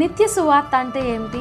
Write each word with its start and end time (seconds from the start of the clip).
నిత్య 0.00 0.26
సువార్త 0.26 0.74
అంటే 0.74 1.00
ఏమిటి? 1.14 1.40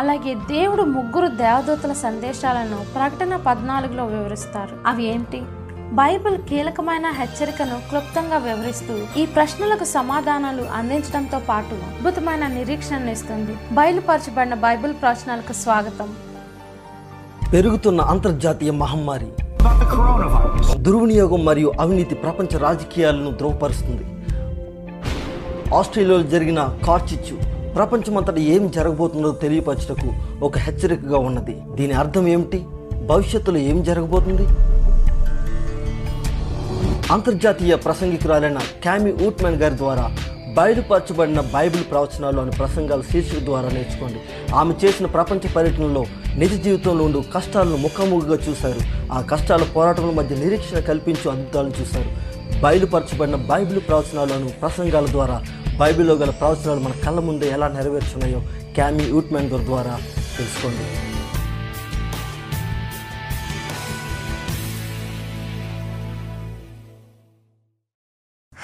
అలాగే 0.00 0.32
దేవుడు 0.34 0.82
ముగ్గురు 0.94 1.26
దేవదూతల 1.40 1.92
సందేశాలను 2.04 2.78
ప్రకటన 2.94 3.36
పద్నాలుగులో 3.46 4.04
వివరిస్తారు. 4.06 4.74
అవి 4.90 5.04
ఏంటి 5.04 5.40
బైబిల్ 6.00 6.38
కీలకమైన 6.48 7.06
హెచ్చరికను 7.18 7.76
క్లుప్తంగా 7.88 8.38
వివరిస్తూ 8.46 8.94
ఈ 9.20 9.26
ప్రశ్నలకు 9.26 9.86
సమాధానాలు 9.92 10.64
అందించడంతో 10.78 11.40
పాటు 11.50 11.76
అద్భుతమైన 11.90 12.46
నిరీక్షణ 12.56 13.08
ఇస్తుంది. 13.16 13.54
బయలుపరచబడిన 13.78 14.54
బైబిల్ 14.66 14.94
ప్రశ్నలకు 15.02 15.52
స్వాగతం. 15.52 16.10
పెరుగుతున్న 17.52 18.00
అంతర్జాతీయ 18.14 18.70
మహమ్మారి 18.82 19.30
దుర్వినియోగం 20.86 21.44
మరియు 21.44 21.72
అవినీతి 21.80 22.14
ప్రపంచ 22.14 22.58
రాజకీయాలను 22.66 23.30
ధ్రువపరుస్తుంది 23.30 24.04
ఆస్ట్రేలియాలో 25.78 26.24
జరిగిన 26.32 26.60
కార్చిచ్చు 26.86 27.34
ప్రపంచమంతటా 27.74 28.36
ఏం 28.36 28.70
జరగబోతుందో 28.70 29.30
తెలియపరచుటకు 29.30 30.08
ఒక 30.44 30.58
హెచ్చరికగా 30.58 31.18
ఉన్నది. 31.18 31.62
దీని 31.74 31.92
అర్థం 31.92 32.28
ఏమిటి? 32.28 32.64
భవిష్యత్తులో 33.06 33.58
ఏం 33.58 33.82
జరగబోతుంది? 33.82 34.42
అంతర్జాతీయ 37.12 37.74
ప్రసంగికురాలైన 37.74 38.58
క్యామి 38.58 39.12
ఊట్మెన్ 39.12 39.56
గారి 39.56 39.76
ద్వారా 39.76 40.16
బయలుపరచబడిన 40.54 41.40
బైబిల్ 41.40 41.84
ప్రవచనాలు 41.90 42.50
ప్రసంగాల 42.50 43.00
శీర్షిక 43.00 43.44
ద్వారా 43.44 43.68
నేర్చుకోండి. 43.68 44.54
ఆమె 44.54 44.74
చేసిన 44.84 45.06
ప్రపంచ 45.06 45.52
పర్యటనలో 45.56 46.04
నిజ 46.36 46.62
జీవితంలో 46.64 47.04
ఉండు 47.04 47.22
కష్టాలను 47.34 47.76
ముఖాముఖిగా 47.76 48.38
చూశారు. 48.48 49.12
ఆ 49.12 49.20
కష్టాల 49.20 49.62
పోరాటముల 49.62 50.14
మధ్య 50.14 50.36
నిరీక్షణ 50.36 50.78
కల్పించు 50.78 51.30
అద్భుతాలను 51.30 51.72
చూశారు. 51.80 52.32
బయలుపరచబడిన 52.60 53.34
బైబిల్ 53.34 53.80
ప్రవచనాలను 53.88 54.48
ప్రసంగాల 54.48 55.06
ద్వారా 55.06 55.42
బైబిల్లో 55.80 56.14
గల 56.20 56.30
ప్రవచనాలు 56.40 56.80
మన 56.84 56.94
కళ్ళ 57.04 57.18
ముందే 57.26 57.46
ఎలా 57.54 57.66
నెరవేర్చున్నాయో 57.76 58.40
క్యామీ 58.76 59.04
యూట్మెన్ 59.12 59.48
గారి 59.52 59.64
ద్వారా 59.70 59.94
తెలుసుకోండి. 60.36 60.86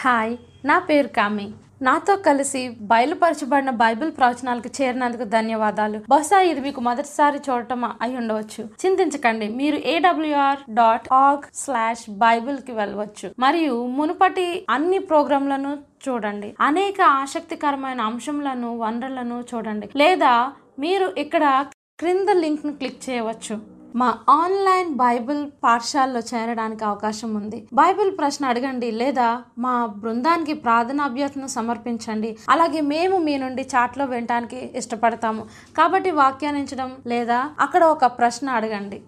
హాయ్ 0.02 0.34
నా 0.68 0.76
పేరు 0.88 1.10
కామి. 1.18 1.48
నాతో 1.82 2.16
కలిసి 2.16 2.76
బయలుపరచబడిన 2.80 3.70
బైబిల్ 3.70 4.12
ప్రవచనాలకు 4.18 4.82
చేరినందుకు 4.82 5.24
ధన్యవాదాలు. 5.24 6.00
బహుశా 6.08 6.40
ఇది 6.40 6.60
మీకు 6.60 6.80
మొదటిసారి 6.80 7.40
చూడటం 7.50 7.84
అయి 7.84 8.16
ఉండవచ్చు. 8.16 8.64
చింతించకండి. 8.86 9.48
మీరు 9.48 9.76
ఏడబ్ల్యూఆర్ 9.76 10.58
డాట్ 10.70 11.08
ఆగ్ 11.12 11.42
స్లాష్ 11.54 12.10
బైబిల్కి 12.10 12.72
వెళ్ళవచ్చు. 12.72 13.30
మరియు 13.38 13.86
మునుపటి 13.86 14.66
అన్ని 14.70 14.98
ప్రోగ్రాంలను 14.98 15.78
చూడండి. 16.08 16.54
అనేక 16.60 17.00
ఆసక్తికరమైన 17.00 18.00
అంశములను 18.00 18.76
వనరులను 18.76 19.44
చూడండి. 19.54 19.88
లేదా 19.96 20.52
మీరు 20.78 21.14
ఇక్కడ 21.18 21.66
క్రింద 22.00 22.28
లింక్ను 22.28 22.72
క్లిక్ 22.72 23.10
చేయవచ్చు. 23.10 23.77
మా 23.96 24.18
ఆన్లైన్ 24.28 24.94
బైబిల్ 24.94 25.50
పాఠశాలలో 25.64 26.20
చేరడానికి 26.20 26.84
అవకాశం 26.84 27.34
ఉంది. 27.34 27.68
బైబిల్ 27.72 28.18
ప్రశ్న 28.18 28.46
అడగండి 28.46 28.90
లేదా 28.90 29.42
మా 29.58 29.86
బృందానికి 29.86 30.52
ప్రార్థన 30.52 31.00
అభ్యర్థన 31.00 31.46
సమర్పించండి. 31.46 32.36
అలాగే 32.48 32.80
మేము 32.80 33.18
మీ 33.18 33.36
నుండి 33.38 33.62
చాట్లో 33.62 34.04
వినటానికి 34.04 34.70
ఇష్టపడతాము. 34.74 35.46
కాబట్టి 35.76 36.10
వ్యాఖ్యానించడం 36.10 36.96
లేదా 37.06 37.50
అక్కడ 37.60 37.84
ఒక 37.84 38.04
ప్రశ్న 38.04 38.48
అడగండి. 38.50 39.02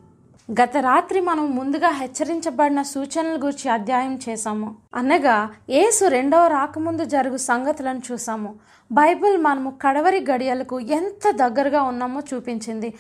గత 0.63 0.77
రాత్రి 0.77 1.21
మనం 1.21 1.57
ముందుగా 1.57 1.89
హెచ్చరించబడిన 1.89 2.83
సూచనల 2.83 3.37
గురించి 3.37 3.69
అధ్యాయం 3.71 4.19
చేశాము. 4.29 4.77
అనగా 4.95 5.51
యేసు 5.71 6.05
రెండవ 6.05 6.47
రాకముందు 6.47 7.05
జరుగు 7.05 7.37
సంగతులను 7.37 8.01
చూసాము 8.13 8.55
బైబిల్ 8.93 9.37
మనము 9.39 9.73
కడవరి 9.83 10.25
గడియలకు 10.31 10.81
ఎంత 10.81 11.31
దగ్గరగా 11.31 11.83
ఉన్నామో 11.83 12.23
చూపించింది. 12.35 12.95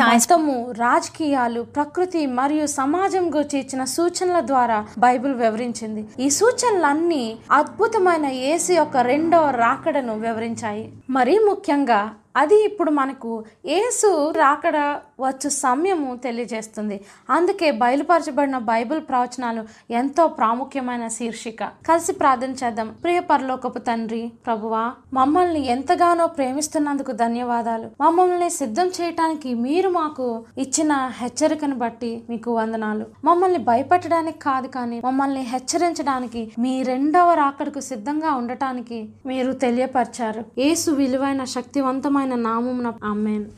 మతము 0.00 0.72
రాజకీయాలు 0.78 1.62
ప్రకృతి 1.62 2.26
మరియు 2.26 2.66
సమాజం 2.66 3.28
గురించి 3.28 3.58
ఇచ్చిన 3.58 3.84
సూచనల 3.84 4.40
ద్వారా 4.40 4.86
బైబిల్ 4.98 5.34
వివరించింది. 5.34 6.04
ఈ 6.20 6.30
సూచనలన్నీ 6.30 7.38
అద్భుతమైన 7.52 8.26
యేసు 8.26 8.72
యొక్క 8.72 8.96
రెండవ 8.96 9.50
రాకడను 9.50 10.18
వివరించాయి. 10.18 10.92
మరీ 11.10 11.38
ముఖ్యంగా 11.38 12.14
అది 12.36 12.64
ఇప్పుడు 12.64 12.90
మనకు 12.90 13.44
యేసు 13.66 14.30
రాకడ 14.30 14.76
వచ్చు 15.20 15.48
సమయము 15.48 16.16
తెలియజేస్తుంది. 16.16 17.04
అందుకే 17.30 17.70
బయలుపరచబడిన 17.70 18.58
బైబిల్ 18.58 19.00
ప్రవచనాలు 19.00 19.64
ఎంతో 19.90 20.26
ప్రాముఖ్యమైన 20.26 21.08
శీర్షిక. 21.08 21.64
కలిసి 21.64 22.12
ప్రార్థన 22.12 22.50
చేద్దాం. 22.50 22.94
ప్రియ 23.02 23.20
పరలోకపు 23.20 23.78
తండ్రి 23.78 24.32
ప్రభువా 24.46 24.92
మమ్మల్ని 25.12 25.66
ఎంతగానో 25.66 26.26
ప్రేమిస్తున్నందుకు 26.26 27.12
ధన్యవాదాలు. 27.12 27.90
మమ్మల్ని 28.00 28.50
సిద్ధం 28.50 28.86
చేయటానికి 28.86 29.54
మీరు 29.54 29.88
మాకు 29.88 30.44
ఇచ్చిన 30.58 30.92
హెచ్చరికను 30.92 31.74
బట్టి 31.74 32.24
మీకు 32.30 32.56
వందనాలు. 32.56 33.06
మమ్మల్ని 33.24 33.58
భయపెట్టడానికి 33.58 34.38
కాదు 34.38 34.66
కానీ 34.66 35.00
మమ్మల్ని 35.04 35.40
హెచ్చరించడానికి 35.40 36.52
మీ 36.58 36.82
రెండవ 36.82 37.34
రాకడకు 37.34 37.80
సిద్ధంగా 37.80 38.34
ఉండటానికి 38.34 39.08
మీరు 39.26 39.52
తెలియపరిచారు. 39.52 40.44
యేసు 40.58 40.90
విలువైన 40.90 41.44
శక్తివంతమైన 41.44 42.19
నామమున 42.24 42.92
ఆమెన్. 43.04 43.50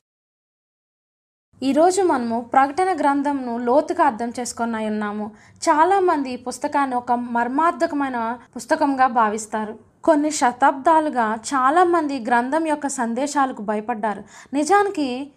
ఈరోజు 1.62 2.02
మనము 2.02 2.40
ప్రకటన 2.40 2.96
గ్రంథంను 3.00 3.58
లోతుగా 3.58 4.04
అర్థం 4.04 4.32
చేసుకొని 4.40 4.86
ఉన్నాము. 4.86 5.30
చాలామంది 5.68 6.30
ఈ 6.30 6.36
పుస్తకాన్ని 6.36 6.96
ఒక 6.96 7.12
మర్మార్థకమైన 7.12 8.38
పుస్తకంగా 8.56 9.06
భావిస్తారు. 9.06 9.78
కొన్ని 10.04 10.30
శతాబ్దాలుగా 10.30 11.34
చాలామంది 11.34 12.20
గ్రంథం 12.20 12.66
యొక్క 12.66 12.86
సందేశాలకు 12.86 13.62
భయపడ్డారు. 13.62 14.24
నిజానికి 14.52 15.32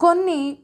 కొన్ని 0.00 0.58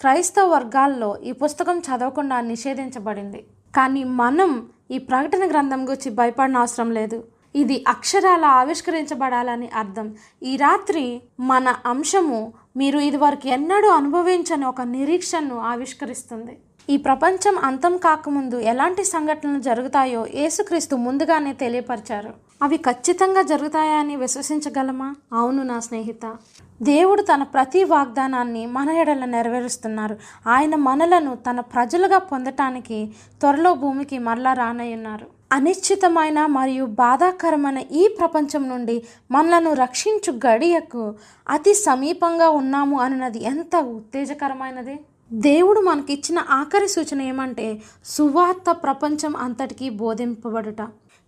క్రైస్తవ 0.00 0.48
వర్గాల్లో 0.48 1.16
ఈ 1.16 1.32
పుస్తకం 1.32 1.78
చదవకుండా 1.78 2.40
నిషేధించబడింది. 2.40 3.46
కానీ 3.76 4.04
మనం 4.04 4.68
ఈ 4.90 4.98
ప్రకటన 4.98 5.50
గ్రంథం 5.50 5.88
గురించి 5.88 6.10
భయపడిన 6.10 6.56
అవసరం 6.56 6.90
లేదు. 6.90 7.24
ఇది 7.54 7.84
అక్షరాల 7.88 8.44
ఆవిష్కరించబడాలని 8.44 9.70
అర్థం. 9.74 10.14
ఈ 10.42 10.56
రాత్రి 10.56 11.22
మన 11.40 11.74
అంశము 11.86 12.52
మీరు 12.76 12.98
ఇదివరకు 12.98 13.48
ఎన్నడూ 13.48 13.88
అనుభవించని 13.88 14.66
ఒక 14.66 14.80
నిరీక్షణను 14.80 15.58
ఆవిష్కరిస్తుంది. 15.58 16.58
ఈ 16.90 16.96
ప్రపంచం 16.96 17.58
అంతం 17.58 17.96
కాకముందు 17.96 18.58
ఎలాంటి 18.58 19.04
సంఘటనలు 19.04 19.60
జరుగుతాయో 19.60 20.26
యేసుక్రీస్తు 20.34 20.96
ముందుగానే 20.96 21.52
తెలియపరిచారు. 21.52 22.34
అవి 22.62 22.76
ఖచ్చితంగా 22.76 23.42
జరుగుతాయని 23.42 24.16
విశ్వసించగలమా? 24.16 25.14
అవును 25.32 25.62
నా 25.62 25.80
స్నేహిత. 25.80 26.36
దేవుడు 26.82 27.22
తన 27.22 27.42
ప్రతి 27.42 27.84
వాగ్దానాన్ని 27.84 28.66
మన 28.66 28.90
ఎడల 28.90 29.24
నెరవేరుస్తున్నారు. 29.24 30.16
ఆయన 30.46 30.74
మనలను 30.74 31.34
తన 31.34 31.60
ప్రజలుగా 31.60 32.18
పొందటానికి 32.18 33.14
త్వరలో 33.40 33.74
భూమికి 33.74 34.18
మరలా 34.18 34.52
రానయ్యున్నారు. 34.52 35.37
అనిశ్చితమైన 35.50 36.38
మరియు 36.46 36.84
బాధాకరమైన 37.00 37.78
ఈ 37.92 38.02
ప్రపంచం 38.18 38.62
నుండి 38.68 38.96
మనలను 39.30 39.70
రక్షించు 39.74 40.32
గడియకు 40.46 41.04
అతి 41.48 41.74
సమీపంగా 41.74 42.48
ఉన్నాము 42.50 42.96
అన్నది 42.98 43.40
ఎంత 43.44 43.76
ఉత్తేజకరమైనది? 43.96 44.96
దేవుడు 45.32 45.80
మనకిచ్చిన 45.80 46.38
ఆఖరి 46.50 46.88
సూచన 46.88 47.20
ఏమంటే 47.22 47.66
సువార్త 48.04 48.70
ప్రపంచం 48.84 49.32
అంతటికీ 49.36 49.88
బోధింపబడుట. 50.02 50.82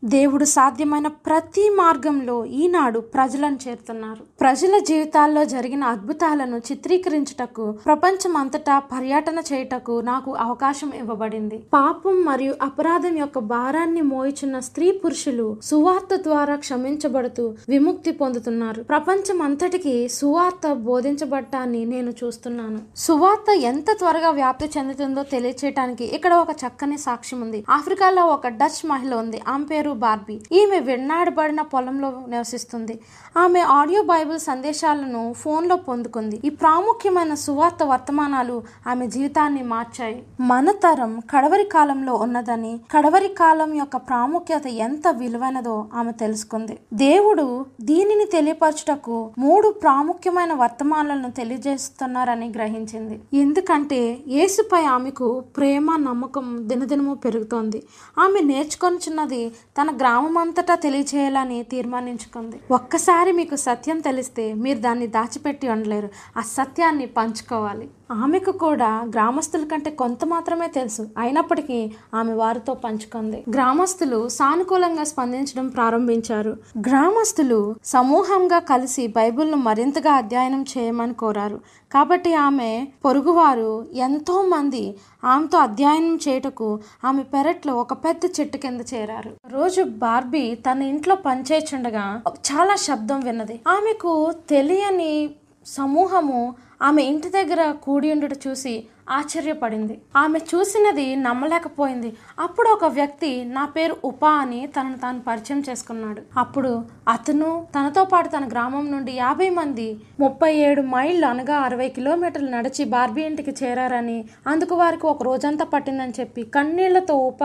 దేవుడు 0.04 0.44
సాధ్యమైన 0.44 1.06
ప్రతి 1.06 1.70
మార్గంలో 1.70 2.44
ఈనాడు 2.44 3.00
ప్రజలను 3.00 3.58
చేరుతున్నారు. 3.68 4.22
ప్రజల 4.40 4.78
జీవితాల్లో 4.78 5.44
జరిగిన 5.44 5.84
అద్భుతాలను 5.84 6.58
చిత్రీకరించుటకు 6.58 7.72
ప్రపంచం 7.72 8.36
అంతటా 8.36 8.78
పర్యటన 8.78 9.38
చేయుటకు 9.52 10.00
నాకు 10.00 10.34
అవకాశం 10.34 10.92
ఇవ్వబడింది. 11.00 11.58
పాపం 11.72 12.24
మరియు 12.24 12.54
అపరాధం 12.62 13.18
యొక్క 13.18 13.38
భారాన్ని 13.38 14.00
మోయిచున్న 14.00 14.58
స్త్రీ 14.60 14.90
పురుషులు 15.04 15.56
సువార్త 15.62 16.14
ద్వారా 16.14 16.56
క్షమించబడుతూ 16.56 17.54
విముక్తి 17.68 18.12
పొందుతున్నారు. 18.12 18.82
ప్రపంచం 18.82 19.42
అంతటికి 19.42 20.08
సువార్త 20.08 20.72
బోధించబడటాన్ని 20.72 21.84
నేను 21.84 22.14
చూస్తున్నాను. 22.24 22.80
సువార్త 22.96 23.50
ఎంత 23.50 23.90
త్వరగా 23.98 24.30
వ్యాప్తి 24.30 24.70
చెందుతుందో 24.78 25.22
తెలియచేయటానికి 25.22 26.04
ఇక్కడ 26.04 26.32
ఒక 26.32 26.50
చక్కని 26.50 26.98
సాక్ష్యం 26.98 27.40
ఉంది 27.40 27.64
ఆఫ్రికాలో 27.70 28.26
ఒక 28.26 28.48
డచ్ 28.48 28.82
మహిళ 28.86 29.14
ఉంది. 29.14 29.42
ఆమె 29.48 29.64
పేరు 29.64 29.89
బార్బీ. 29.94 30.40
ఈమె 30.52 30.80
వెన్నాడబడిన 30.80 31.62
పొలంలో 31.62 32.22
నివసిస్తుంది. 32.28 33.00
ఆమె 33.36 33.60
ఆడియో 33.60 34.02
బైబిల్ 34.02 34.38
సందేశాలను 34.38 35.32
ఫోన్లో 35.32 35.76
పొందుకుంది. 35.76 36.40
ఈ 36.44 36.48
ప్రాముఖ్యమైన 36.48 37.34
సువార్త 37.34 37.82
వర్తమానాలు 37.82 38.62
ఆమె 38.86 39.06
జీవితాన్ని 39.06 39.62
మార్చాయి. 39.62 40.22
మన 40.40 40.70
తరం 40.70 41.20
కడవరి 41.30 41.64
కాలంలో 41.64 42.14
ఉన్నదని 42.14 42.80
కడవరి 42.96 43.28
కాలం 43.28 43.74
యొక్క 43.74 43.96
ప్రాముఖ్యత 43.96 44.66
ఎంత 44.66 45.08
విలువైనదో 45.08 45.86
ఆమె 45.94 46.12
తెలుసుకుంది. 46.12 46.78
దేవుడు 46.92 47.66
దీనిని 47.80 48.24
తెలియపరచుటకు 48.24 49.30
మూడు 49.38 49.68
ప్రాముఖ్యమైన 49.68 50.52
వర్తమానాలను 50.52 51.30
తెలియజేస్తున్నారని 51.30 52.48
గ్రహించింది. 52.48 53.20
ఎందుకంటే 53.34 54.18
యేసుపై 54.28 54.82
ఆమెకు 54.84 55.40
ప్రేమ 55.40 55.96
నమ్మకం 55.96 56.68
దినదినము 56.68 57.14
పెరుగుతోంది. 57.14 57.82
ఆమె 58.18 58.40
నేర్చుకొనిచున్నది 58.40 59.52
తన 59.80 59.96
గ్రామం 59.96 60.38
అంతటా 60.38 60.74
తెలియచేయాలని 60.74 61.62
తీర్మానించుకుంది. 61.62 62.60
ఒక్కసారి 62.70 63.32
మీకు 63.32 63.56
సత్యం 63.56 64.00
తెలిస్తే 64.00 64.54
మీరు 64.54 64.78
దాన్ని 64.78 65.06
దాచిపెట్టి 65.06 65.68
ఉండలేరు. 65.68 66.08
ఆ 66.36 66.40
సత్యాన్ని 66.40 67.06
పంచుకోవాలి. 67.06 67.88
ఆమెకు 68.10 68.52
కూడా 68.52 68.88
గ్రామస్తుల 69.14 69.64
కంటే 69.64 69.90
కొంత 69.90 70.24
మాత్రమే 70.24 70.66
తెలుసు. 70.66 71.02
అయినప్పటికీ 71.18 71.92
ఆమె 72.14 72.32
వారితో 72.32 72.74
పంచుకుంది. 72.74 73.44
గ్రామస్తులు 73.54 74.28
సానుకూలంగా 74.28 75.04
స్పందించడం 75.04 75.68
ప్రారంభించారు. 75.68 76.56
గ్రామస్తులు 76.78 77.76
సమూహంగా 77.84 78.58
కలిసి 78.58 79.06
బైబిల్ను 79.06 79.56
మరింతగా 79.56 80.12
అధ్యయనం 80.12 80.64
చేయమని 80.72 81.14
కోరారు. 81.14 81.60
కాబట్టి 81.92 82.34
ఆమె 82.34 82.86
పొరుగువారు 83.04 83.70
ఎంతో 83.94 84.42
మంది 84.42 84.96
ఆమెతో 85.24 85.58
అధ్యయనం 85.58 86.18
చేయుటకు 86.28 86.80
ఆమె 87.04 87.22
పెరట్లో 87.22 87.74
ఒక 87.74 87.92
పెద్ద 87.92 88.20
చెట్టు 88.40 88.56
కింద 88.56 88.80
చేరారు. 88.94 89.32
రోజు 89.48 89.82
బార్బీ 89.82 90.54
తన 90.54 90.82
ఇంట్లో 90.82 91.14
పనిచేస్తుండగా 91.14 92.22
చాలా 92.50 92.76
శబ్దం 92.76 93.20
విన్నది. 93.20 93.60
ఆమెకు 93.68 94.32
తెలియని 94.50 95.30
సమూహము 95.66 96.54
ఆమె 96.80 97.02
ఇంటి 97.02 97.28
దగ్గర 97.28 97.62
కూడి 97.82 98.08
ఉండట 98.12 98.34
చూసి 98.46 98.74
ఆశ్చర్యపడింది. 99.10 100.00
ఆమె 100.16 100.38
చూసినది 100.54 101.16
నమ్మలేకపోయింది. 101.16 102.16
అప్పుడు 102.38 102.68
ఒక 102.68 102.84
వ్యక్తి 102.84 103.44
నా 103.44 103.64
పేరు 103.64 103.96
ఉపా 104.04 104.30
అని 104.30 104.66
తనను 104.66 104.98
తాను 104.98 105.20
పరిచయం 105.20 105.62
చేసుకున్నాడు. 105.68 106.22
అప్పుడు 106.36 106.72
అతను 107.08 107.66
తనతో 107.74 108.04
పాటు 108.04 108.28
తన 108.28 108.48
గ్రామం 108.48 108.90
నుండి 108.90 109.12
యాభై 109.12 109.50
మంది 109.50 110.00
ముప్పై 110.20 110.54
ఏడు 110.54 110.82
మైళ్ళు 110.82 111.26
అనగా 111.26 111.56
అరవై 111.56 111.88
కిలోమీటర్లు 111.88 112.50
నడిచి 112.50 112.84
బార్బీ 112.84 113.22
ఇంటికి 113.22 113.64
చేరారని 113.64 114.24
అందుకు 114.46 114.74
వారికి 114.74 115.06
ఒక 115.06 115.22
రోజంతా 115.22 115.64
పట్టిందని 115.64 116.14
చెప్పి 116.20 116.42
కన్నీళ్ళతో 116.42 117.14
ఉప 117.14 117.44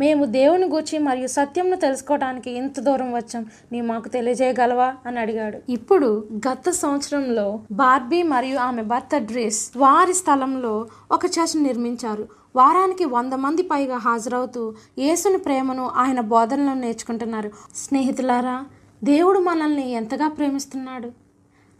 మేము 0.00 0.24
దేవుని 0.24 0.66
గూర్చి 0.68 0.98
మరియు 0.98 1.26
సత్యంను 1.26 1.76
తెలుసుకోవడానికి 1.76 2.50
ఇంత 2.50 2.80
దూరం 2.80 3.14
వచ్చాం. 3.14 3.46
నీ 3.72 3.80
మాకు 3.80 4.08
తెలియజేయగలవా 4.08 4.94
అని 5.06 5.18
అడిగాడు. 5.18 5.58
ఇప్పుడు 5.68 6.28
గత 6.48 6.70
సంవత్సరంలో 6.70 7.60
బార్బీ 7.72 8.22
మరియు 8.22 8.58
ఆమె 8.58 8.82
భర్త 8.82 9.18
డ్రెస్ 9.18 9.72
వారి 9.76 10.14
స్థలంలో 10.14 10.86
ఒక 11.10 11.26
చర్చ్ 11.26 11.62
నిర్మించారు. 11.62 12.28
వారానికి 12.56 13.04
వంద 13.04 13.32
మంది 13.32 13.62
పైగా 13.62 13.96
హాజరవుతూ 13.96 14.74
యేసుని 14.98 15.38
ప్రేమను 15.38 15.88
ఆయన 15.88 16.20
బోధనలను 16.20 16.80
నేర్చుకుంటున్నారు. 16.80 17.50
స్నేహితులారా 17.76 18.64
దేవుడు 19.04 19.38
మనల్ని 19.38 19.92
ఎంతగా 19.92 20.28
ప్రేమిస్తున్నాడు? 20.28 21.10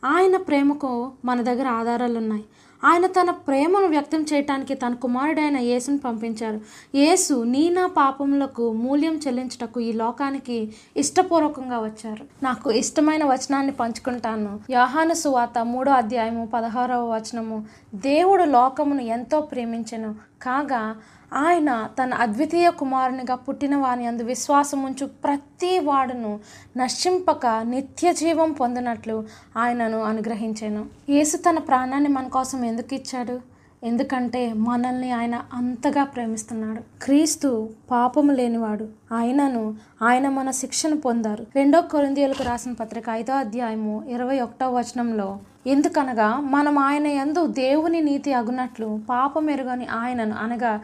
ఆయన 0.05 0.37
ప్రేమకు 0.37 1.13
మన 1.25 1.43
దగ్గర 1.43 1.67
ఆధారాలు 1.69 2.19
ఉన్నాయి 2.19 2.45
ఆయన 2.85 3.07
తన 3.07 3.31
ప్రేమను 3.31 3.87
వ్యక్తం 3.87 4.23
చేయటానికి 4.23 4.75
తన 4.75 4.95
కుమారుడైన 4.95 5.59
యేసును 5.59 5.99
పంపించారు. 5.99 6.61
యేసు 6.95 7.43
నీ 7.43 7.69
నా 7.71 7.87
పాపములకు 7.87 8.73
మూల్యం 8.73 9.21
చెల్లించుటకు 9.27 9.81
ఈ 9.81 9.93
లోకానికి 9.93 10.73
ఇష్టపూర్వకంగా 10.97 11.79
వచ్చారు. 11.79 12.27
నాకు 12.43 12.71
ఇష్టమైన 12.71 13.25
వచనాన్ని 13.25 13.73
పంచుకుంటాను. 13.73 14.61
యోహాను 14.71 15.15
సువాత 15.15 15.59
మూడో 15.59 15.93
అధ్యాయము 15.93 16.47
పదహారవ 16.55 17.15
వచనము. 17.15 17.65
దేవుడు 17.95 18.43
లోకమును 18.43 19.01
ఎంతో 19.01 19.41
ప్రేమించను. 19.41 20.15
కాగా 20.43 20.97
ఆయన 21.33 21.89
తన 21.99 22.15
అద్వితీయ 22.15 22.71
కుమారునిగా 22.71 23.35
పుట్టిన 23.35 23.77
వాని 23.77 24.07
అందు 24.07 24.23
విశ్వాసముంచు 24.23 25.07
ప్రతి 25.07 25.79
వాడును 25.79 26.41
నశింపక 26.77 27.47
నిత్య 27.47 28.13
జీవం 28.13 28.53
పొందినట్లు 28.53 29.25
ఆయనను 29.57 30.03
అనుగ్రహించాను. 30.03 30.87
యేసు 31.09 31.37
తన 31.37 31.59
ప్రాణాన్ని 31.59 32.09
మన 32.09 32.29
కోసం 32.29 32.65
ఎందుకు 32.65 32.95
ఇచ్చాడు? 32.95 33.41
ఎందుకంటే 33.85 34.53
మనల్ని 34.53 35.11
ఆయన 35.11 35.45
అంతగా 35.53 36.05
ప్రేమిస్తున్నాడు. 36.05 37.05
క్రీస్తు 37.05 37.69
పాపము 37.91 38.33
లేనివాడు. 38.33 38.89
ఆయనను 39.13 39.75
ఆయన 40.03 40.29
మన 40.29 40.51
శిక్షను 40.51 41.01
పొందారు. 41.01 41.47
రెండో 41.57 41.81
కొరిందీయులకు 41.81 42.43
రాసిన 42.43 42.73
పత్రిక 42.73 43.05
ఐదో 43.11 43.33
అధ్యాయము 43.33 44.05
ఇరవై 44.09 44.41
ఒకటో 44.41 44.71
వచనంలో 44.71 45.39
ఎందుకనగా 45.67 46.37
మనం 46.41 46.79
ఆయన 46.79 47.07
యందు 47.07 47.47
దేవుని 47.47 48.01
నీతి 48.01 48.33
అగునట్లు 48.33 49.01
పాపం 49.11 49.51
ఎరుగని 49.51 49.87
ఆయనను 49.87 50.35
అనగా 50.41 50.81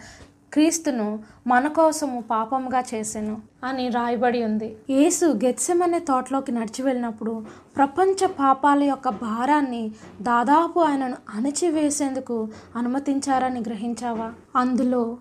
క్రీస్తును 0.53 1.19
మన 1.47 1.69
కోసము 1.69 2.21
పాపముగా 2.21 2.81
చేసెను 2.95 3.43
అని 3.65 3.89
రాయబడి 3.89 4.45
ఉంది. 4.45 4.77
యేసు 4.91 5.27
గెత్సెమనే 5.45 5.99
తోటలోకి 5.99 6.53
నడిచి 6.53 6.83
వెళ్ళినప్పుడు 6.83 7.45
ప్రపంచ 7.77 8.27
పాపాల 8.27 8.83
యొక్క 8.85 9.09
భారాన్ని 9.09 9.91
దాదాపు 10.21 10.81
ఆయనను 10.81 11.17
అణచివేసేందుకు 11.35 12.49
అనుమతించారని 12.77 13.61
గ్రహించావా? 13.61 14.33
అందులో 14.57 15.19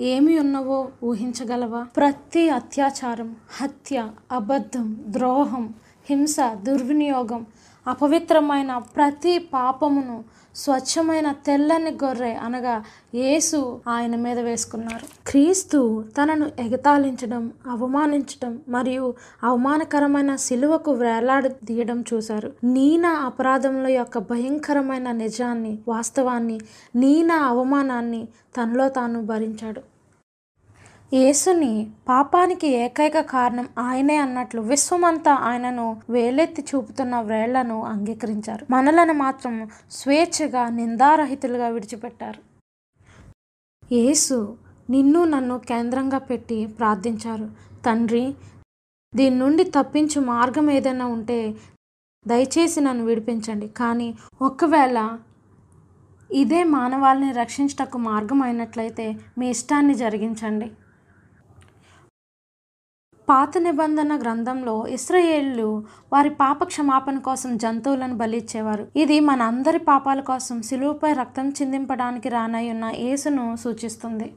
ఏమి 0.00 0.38
ఉన్నవో 0.38 0.88
ఊహించగలవా? 1.04 1.86
ప్రతి 1.96 2.50
అత్యాచారం 2.50 3.36
హత్య 3.60 4.08
అబద్ధం 4.32 4.96
ద్రోహం 5.08 5.74
హింస 6.10 6.36
దుర్వినియోగం 6.54 7.46
అపవిత్రమైన 7.86 8.78
ప్రతి 8.78 9.38
పాపమును 9.38 10.24
స్వచ్ఛమైన 10.58 11.32
తెల్లని 11.32 11.90
గొర్రె 12.04 12.32
అనగా 12.34 12.84
యేసు 13.14 13.58
ఆయన 13.88 14.16
మీద 14.16 14.38
వేసుకున్నారు. 14.38 15.06
క్రీస్తు 15.26 16.04
తనను 16.16 16.46
ఎగతాళించడం 16.60 17.52
అవమానించడం 17.66 18.58
మరియు 18.68 19.14
అవమానకరమైన 19.44 20.36
సిలువకు 20.36 20.92
వేలాడదీయడం 20.92 22.04
చూశారు. 22.14 22.52
నీనా 22.64 23.10
అపరాధముల 23.10 23.86
యొక్క 23.86 24.18
భయంకరమైన 24.18 25.12
నిజాన్ని 25.12 25.78
వాస్తవాన్ని 25.88 26.58
నీనా 26.96 27.38
అవమానాన్ని 27.52 28.28
తనలో 28.56 28.88
తాను 28.88 29.20
భరించాడు. 29.26 29.97
యేసుని 31.12 31.70
పాపానికి 32.08 32.68
ఏకైక 32.68 33.18
కారణం 33.20 33.68
ఆయనే 33.78 34.16
అన్నట్లు 34.16 34.60
విశ్వమంతా 34.60 35.34
ఆయనను 35.34 35.84
వేలెత్తి 36.10 36.62
చూపుతున్న 36.62 37.20
వేళ్ళను 37.20 37.76
అంగీకరించారు. 37.82 38.66
మనలను 38.70 39.12
మాత్రం 39.12 39.54
స్వేచ్ఛగా 39.90 40.64
నిందారహితులుగా 40.68 41.68
విడిచిపెట్టారు. 41.68 42.40
యేసు 43.92 44.36
నిన్ను 44.90 45.24
నన్ను 45.24 45.56
కేంద్రంగా 45.70 46.18
పెట్టి 46.18 46.58
ప్రార్థించారు. 46.80 47.46
తండ్రి 47.86 48.34
దీని 49.12 49.38
నుండి 49.38 49.64
తప్పించు 49.64 50.20
మార్గం 50.20 50.68
ఏదైనా 50.70 51.06
ఉంటే 51.06 51.38
దయచేసి 52.26 52.80
నన్ను 52.80 53.04
విడిపించండి. 53.04 53.68
కానీ 53.80 54.08
ఒకవేళ 54.42 54.98
ఇదే 56.30 56.60
మానవాళిని 56.64 57.32
రక్షించటకు 57.32 57.98
మార్గం 57.98 58.42
అయినట్లయితే 58.42 59.08
మీ 59.38 59.48
ఇష్టాన్ని 59.50 59.94
జరిగించండి. 59.94 60.68
పాత 63.28 63.58
నిబంధన 63.58 64.20
గ్రంథంలో 64.20 64.86
ఇస్రయేళ్ళు 64.86 65.84
వారి 66.12 66.30
పాప 66.30 66.64
క్షమాపణ 66.64 67.18
కోసం 67.18 67.56
జంతువులను 67.56 68.16
బలిచ్చేవారు. 68.16 68.86
ఇది 68.96 69.20
మన 69.20 69.42
అందరి 69.42 69.78
పాపాల 69.78 70.20
కోసం 70.20 70.62
సిలువుపై 70.62 71.12
రక్తం 71.12 71.48
చిందింపడానికి 71.48 72.28
రానయ్యున్న 72.28 72.92
యేసును 72.94 73.56
సూచిస్తుంది. 73.56 74.32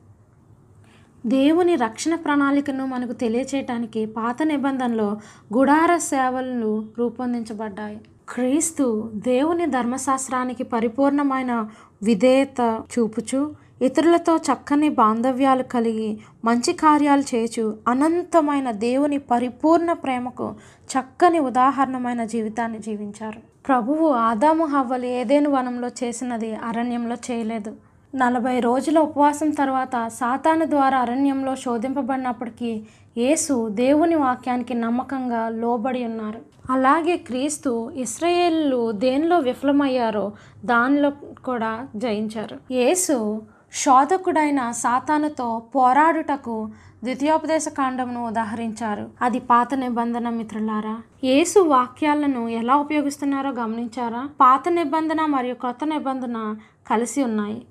దేవుని 1.25 1.75
రక్షణ 1.75 2.15
ప్రణాళికను 2.15 2.86
మనకు 2.86 3.13
తెలియచేయటానికి 3.13 4.05
పాత 4.05 4.43
నిబంధనలో 4.43 5.17
గుడార 5.57 5.98
సేవలు 5.98 6.86
రూపొందించబడ్డాయి. 7.00 8.01
క్రీస్తు 8.29 9.12
దేవుని 9.15 9.65
ధర్మశాస్త్రానికి 9.65 10.63
పరిపూర్ణమైన 10.63 11.69
విధేయత 12.03 12.81
చూపుచు 12.93 13.70
ఇతరులతో 13.81 14.38
చక్కని 14.38 14.89
బాంధవ్యాలు 14.89 15.63
కలిగి 15.63 16.19
మంచి 16.45 16.73
కార్యాలు 16.73 17.21
చేచు 17.21 17.77
అనంతమైన 17.88 18.71
దేవుని 18.71 19.17
పరిపూర్ణ 19.17 19.93
ప్రేమకు 19.93 20.53
చక్కని 20.93 21.39
ఉదాహరణమైన 21.39 22.25
జీవితాన్ని 22.25 22.79
జీవించారు. 22.79 23.39
ప్రభువు 23.67 24.07
ఆదాము 24.07 24.65
హవ్వలు 24.65 25.05
ఏదేను 25.05 25.50
వనంలో 25.50 25.88
చేసినది 25.88 26.55
అరణ్యంలో 26.55 27.15
చేయలేదు. 27.31 27.75
నలభై 28.15 28.59
రోజుల 28.59 29.00
ఉపవాసం 29.00 29.50
తర్వాత 29.50 30.07
సాతాను 30.07 30.65
ద్వారా 30.65 30.97
అరణ్యంలో 30.97 31.55
శోధింపబడినప్పటికీ 31.55 32.83
యేసు 33.17 33.69
దేవుని 33.69 34.15
వాక్యానికి 34.15 34.73
నమ్మకంగా 34.73 35.50
లోబడి 35.50 36.05
ఉన్నారు. 36.05 36.39
అలాగే 36.69 37.17
క్రీస్తు 37.17 37.91
ఇస్రాయేళ్ళు 37.95 38.91
దేనిలో 38.91 39.39
విఫలమయ్యారో 39.39 40.31
దానిలో 40.65 41.11
కూడా 41.45 41.88
జయించారు. 41.95 42.57
యేసు 42.71 43.41
శోధకుడైన 43.73 44.71
సాతానుతో 44.71 45.63
పోరాడుటకు 45.75 46.69
ద్వితీయోపదేశ 47.03 47.69
కాండమును 47.69 48.27
ఉదాహరించారు. 48.27 49.09
అది 49.21 49.39
పాత 49.39 49.73
నిబంధన 49.73 50.29
మిత్రులారా. 50.29 51.01
యేసు 51.23 51.59
వాక్యాలను 51.59 52.47
ఎలా 52.47 52.75
ఉపయోగిస్తున్నారో 52.75 53.49
గమనించారా? 53.49 54.29
పాత 54.41 54.69
నిబంధన 54.69 55.25
మరియు 55.25 55.55
కొత్త 55.55 55.85
నిబంధన 55.85 56.55
కలిసి 56.87 57.23
ఉన్నాయి. 57.23 57.65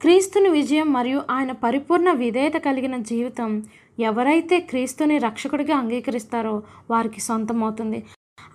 క్రీస్తుని 0.00 0.48
విజయం 0.48 0.92
మరియు 0.92 1.22
ఆయన 1.30 1.52
పరిపూర్ణ 1.52 2.12
విధేయత 2.12 2.52
కలిగిన 2.52 2.96
జీవితం 2.96 3.64
ఎవరైతే 3.98 4.60
క్రీస్తుని 4.60 5.18
రక్షకుడిగా 5.18 5.76
అంగీకరిస్తారో 5.76 6.62
వారికి 6.90 7.20
సొంతమవుతుంది. 7.20 8.06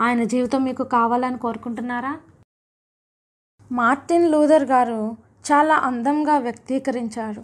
ఆయన 0.02 0.24
జీవితం 0.24 0.64
మీకు 0.64 0.84
కావాలని 0.84 1.38
కోరుకుంటున్నారా? 1.38 2.18
మార్టిన్ 3.72 4.32
లూథర్ 4.32 4.64
గారు 4.64 5.25
చాలా 5.52 5.76
అందంగా 5.76 6.38
వ్యక్తీకరించారు 6.38 7.44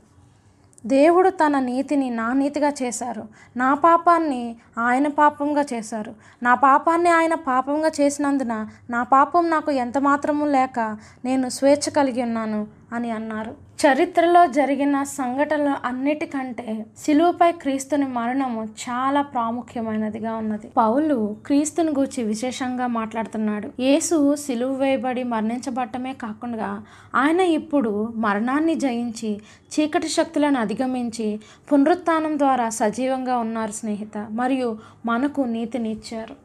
దేవుడు 0.86 1.30
తన 1.30 1.60
నీతిని 1.60 2.10
నా 2.10 2.34
నీతిగా 2.34 2.74
చేశారు. 2.84 3.24
నా 3.58 3.74
పాపాన్ని 3.74 4.56
ఆయన 4.78 5.08
పాపంగా 5.08 5.66
చేశారు. 5.74 6.14
నా 6.44 6.56
పాపాన్ని 6.56 7.10
ఆయన 7.10 7.34
పాపంగా 7.34 7.92
చేసినందున 8.02 8.68
నా 8.90 9.04
పాపం 9.04 9.50
నాకు 9.50 9.72
ఎంత 9.72 9.98
మాత్రము 9.98 10.46
లేక 10.46 10.98
నేను 11.26 11.50
స్వేచ్ఛ 11.50 11.92
కలిగి 11.92 12.22
ఉన్నాను. 12.22 12.68
అని 12.94 13.12
అన్నారు. 13.12 13.54
చరిత్రలో 13.84 14.48
జరిగిన 14.48 15.04
సంఘటనలు 15.04 15.88
అన్నిటికంటే 15.88 16.86
శిలువపై 16.98 17.52
క్రీస్తుని 17.52 18.08
మరణము 18.08 18.64
చాలా 18.64 19.22
ప్రాముఖ్యమైనదిగా 19.22 20.36
ఉన్నది. 20.36 20.68
పౌలు 20.78 21.36
క్రీస్తుని 21.46 21.92
గూర్చి 21.92 22.24
విశేషంగా 22.24 22.88
మాట్లాడుతున్నాడు. 22.88 23.72
యేసు 23.80 24.36
సిలువ 24.36 24.76
వేయబడి 24.76 25.24
మరణించబడటమే 25.24 26.14
కాకుండా 26.14 26.84
ఆయన 27.16 27.40
ఇప్పుడు 27.40 28.14
మరణాన్ని 28.16 28.76
జయించి 28.76 29.42
చీకటి 29.74 30.08
శక్తులను 30.08 30.60
అధిగమించి 30.60 31.40
పునరుత్థానం 31.72 32.40
ద్వారా 32.40 32.70
సజీవంగా 32.70 33.38
ఉన్నారు 33.38 33.72
స్నేహిత 33.72 34.18
మరియు 34.32 34.78
మనకు 35.06 35.42
నీతిని 35.42 35.92
ఇచ్చారు 35.92 36.36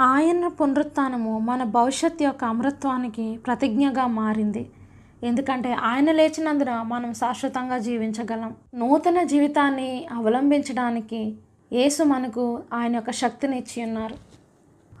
ఆయన 0.00 0.48
పునరుత్నము 0.48 1.38
మన 1.38 1.62
భవిష్యత్ 1.62 2.22
యొక్క 2.22 2.44
అమృత్వానికి 2.44 3.36
ప్రతిజ్ఞగా 3.46 4.06
మారింది. 4.06 4.70
ఎందుకంటే 5.24 5.72
ఆయన 5.72 6.12
లేచినందున 6.12 6.82
మనం 6.82 7.14
శాశ్వతంగా 7.14 7.78
జీవించగలం. 7.78 8.56
నూతన 8.74 9.22
జీవితాన్ని 9.22 10.06
అవలంబించడానికి 10.12 11.38
యేసు 11.72 12.02
మనకు 12.02 12.62
ఆయన 12.72 12.94
యొక్క 12.94 13.10
శక్తిని 13.10 13.58
ఇచ్చి 13.58 13.82
ఉన్నారు 13.82 14.16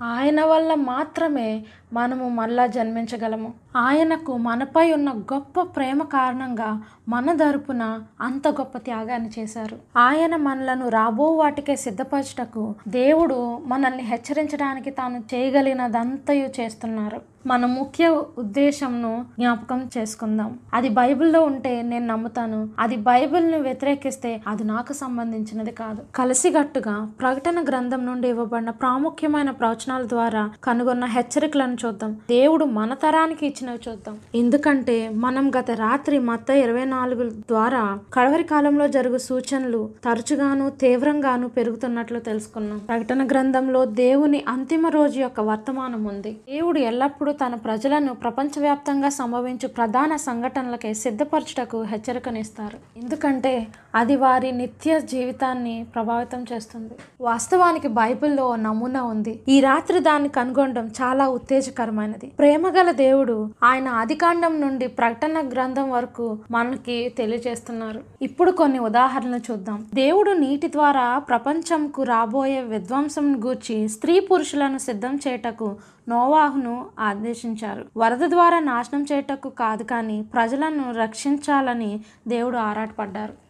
ఆయన 0.02 0.44
వల్ల 0.44 0.74
మాత్రమే 0.74 1.64
మనము 1.92 2.28
మళ్ళా 2.28 2.66
జన్మించగలము. 2.66 3.52
ఆయనకు 3.76 4.36
మనపై 4.36 4.92
ఉన్న 4.92 5.10
గొప్ప 5.10 5.60
ప్రేమ 5.60 6.02
కారణంగా 6.02 6.82
మన 7.08 7.36
తరపున 7.36 8.00
అంత 8.20 8.48
గొప్ప 8.48 8.78
త్యాగాన్ని 8.78 9.30
చేశారు. 9.38 9.78
ఆయన 9.98 10.36
మనలను 10.36 10.88
రాబో 10.88 11.24
వాటికే 11.24 11.76
సిద్ధపరచుటకు 11.76 12.74
దేవుడు 12.88 13.58
మనల్ని 13.66 14.02
హెచ్చరించడానికి 14.02 14.90
తాను 14.90 15.18
చేయగలిగినదంతయు 15.34 16.48
చేస్తున్నారు. 16.60 17.20
మన 17.46 17.66
ముఖ్య 17.66 18.08
ఉద్దేశంను 18.38 19.24
జ్ఞాపకం 19.38 19.90
చేసుకుందాం. 19.98 20.58
అది 20.74 20.88
బైబిల్లో 20.88 21.42
ఉంటే 21.42 21.82
నేను 21.82 22.06
నమ్ముతాను. 22.06 22.68
అది 22.78 22.96
బైబిల్ను 22.96 23.58
వ్యతిరేకిస్తే 23.58 24.40
అది 24.46 24.64
నాకు 24.64 24.92
సంబంధించినది 24.92 25.70
కాదు. 25.70 26.02
కలిసిగట్టుగా 26.14 27.10
ప్రకటన 27.20 27.64
గ్రంథం 27.64 28.06
నుండి 28.06 28.28
ఇవ్వబడిన 28.28 28.70
ప్రాముఖ్యమైన 28.70 29.50
ప్రవచనాల 29.50 30.02
ద్వారా 30.02 30.50
కనుగొన్న 30.64 31.04
హెచ్చరికలను 31.04 31.76
చూద్దాం. 31.86 32.12
దేవుడు 32.12 32.64
మన 32.64 32.94
తరానికి 32.94 33.46
ఇచ్చినవి 33.46 33.78
చూద్దాం. 33.88 34.18
ఎందుకంటే 34.34 35.08
మనం 35.08 35.50
గత 35.58 35.70
రాత్రి 35.70 36.18
మత్త 36.18 36.50
ఇరవై 36.50 36.84
నాలుగు 36.84 37.30
ద్వారా 37.30 37.98
కడవరి 38.14 38.42
కాలంలో 38.44 38.88
జరుగు 38.88 39.18
సూచనలు 39.18 39.90
తరచుగాను 40.04 40.70
తీవ్రంగాను 40.70 41.48
పెరుగుతున్నట్లు 41.48 42.18
తెలుసుకున్నాం. 42.18 42.78
ప్రకటన 42.78 43.26
గ్రంథంలో 43.26 43.84
దేవుని 43.84 44.44
అంతిమ 44.48 44.86
రోజు 44.86 45.20
యొక్క 45.20 45.40
వర్తమానం 45.40 46.04
ఉంది. 46.04 46.32
దేవుడు 46.32 46.78
ఎల్లప్పుడూ 46.78 47.32
తన 47.32 47.54
ప్రజలను 47.54 48.14
ప్రపంచవ్యాప్తంగా 48.14 49.08
సంభవించు 49.08 49.68
ప్రధాన 49.68 50.16
సంఘటనలకే 50.16 50.94
సిద్ధపరచుటకు 50.94 51.82
హెచ్చరికనిస్తారు. 51.82 52.98
ఎందుకంటే 52.98 53.66
అది 53.94 54.16
వారి 54.16 54.52
నిత్య 54.52 55.00
జీవితాన్ని 55.00 55.86
ప్రభావితం 55.94 56.44
చేస్తుంది. 56.52 56.94
వాస్తవానికి 57.20 57.88
బైబిల్లో 57.88 58.56
నమూనా 58.56 59.02
ఉంది. 59.02 59.42
ఈ 59.48 59.60
రాత్రి 59.60 60.00
దాన్ని 60.00 60.28
కనుగొనడం 60.28 60.86
చాలా 60.86 61.28
ఉత్తేజకరమైనది. 61.28 62.26
ప్రేమగల 62.26 62.90
దేవుడు 62.90 63.50
ఆయన 63.64 63.88
ఆదికాండం 63.88 64.60
నుండి 64.60 64.86
ప్రకటన 64.86 65.48
గ్రంథం 65.48 65.90
వరకు 65.90 66.38
మనకి 66.50 67.08
తెలియజేస్తున్నారు. 67.08 68.00
ఇప్పుడు 68.22 68.50
కొన్ని 68.50 68.78
ఉదాహరణలు 68.78 69.52
చూద్దాం. 69.52 69.86
దేవుడు 69.94 70.30
నీటి 70.30 70.68
ద్వారా 70.68 71.18
ప్రపంచంకు 71.18 72.02
రాబోయే 72.02 72.62
విధ్వంసం 72.62 73.44
గూర్చి 73.44 73.88
స్త్రీ 73.88 74.20
పురుషులను 74.20 74.78
సిద్ధం 74.78 75.18
చేయటకు 75.28 75.76
నోవాహును 76.08 76.86
ఆదేశించారు. 77.00 77.84
వరద 77.96 78.18
ద్వారా 78.18 78.58
నాశనం 78.58 79.06
చేయటకు 79.12 79.48
కాదు 79.48 79.82
కానీ 79.82 80.22
ప్రజలను 80.22 80.94
రక్షించాలని 80.94 82.00
దేవుడు 82.28 82.56
ఆరాటపడ్డారు. 82.56 83.47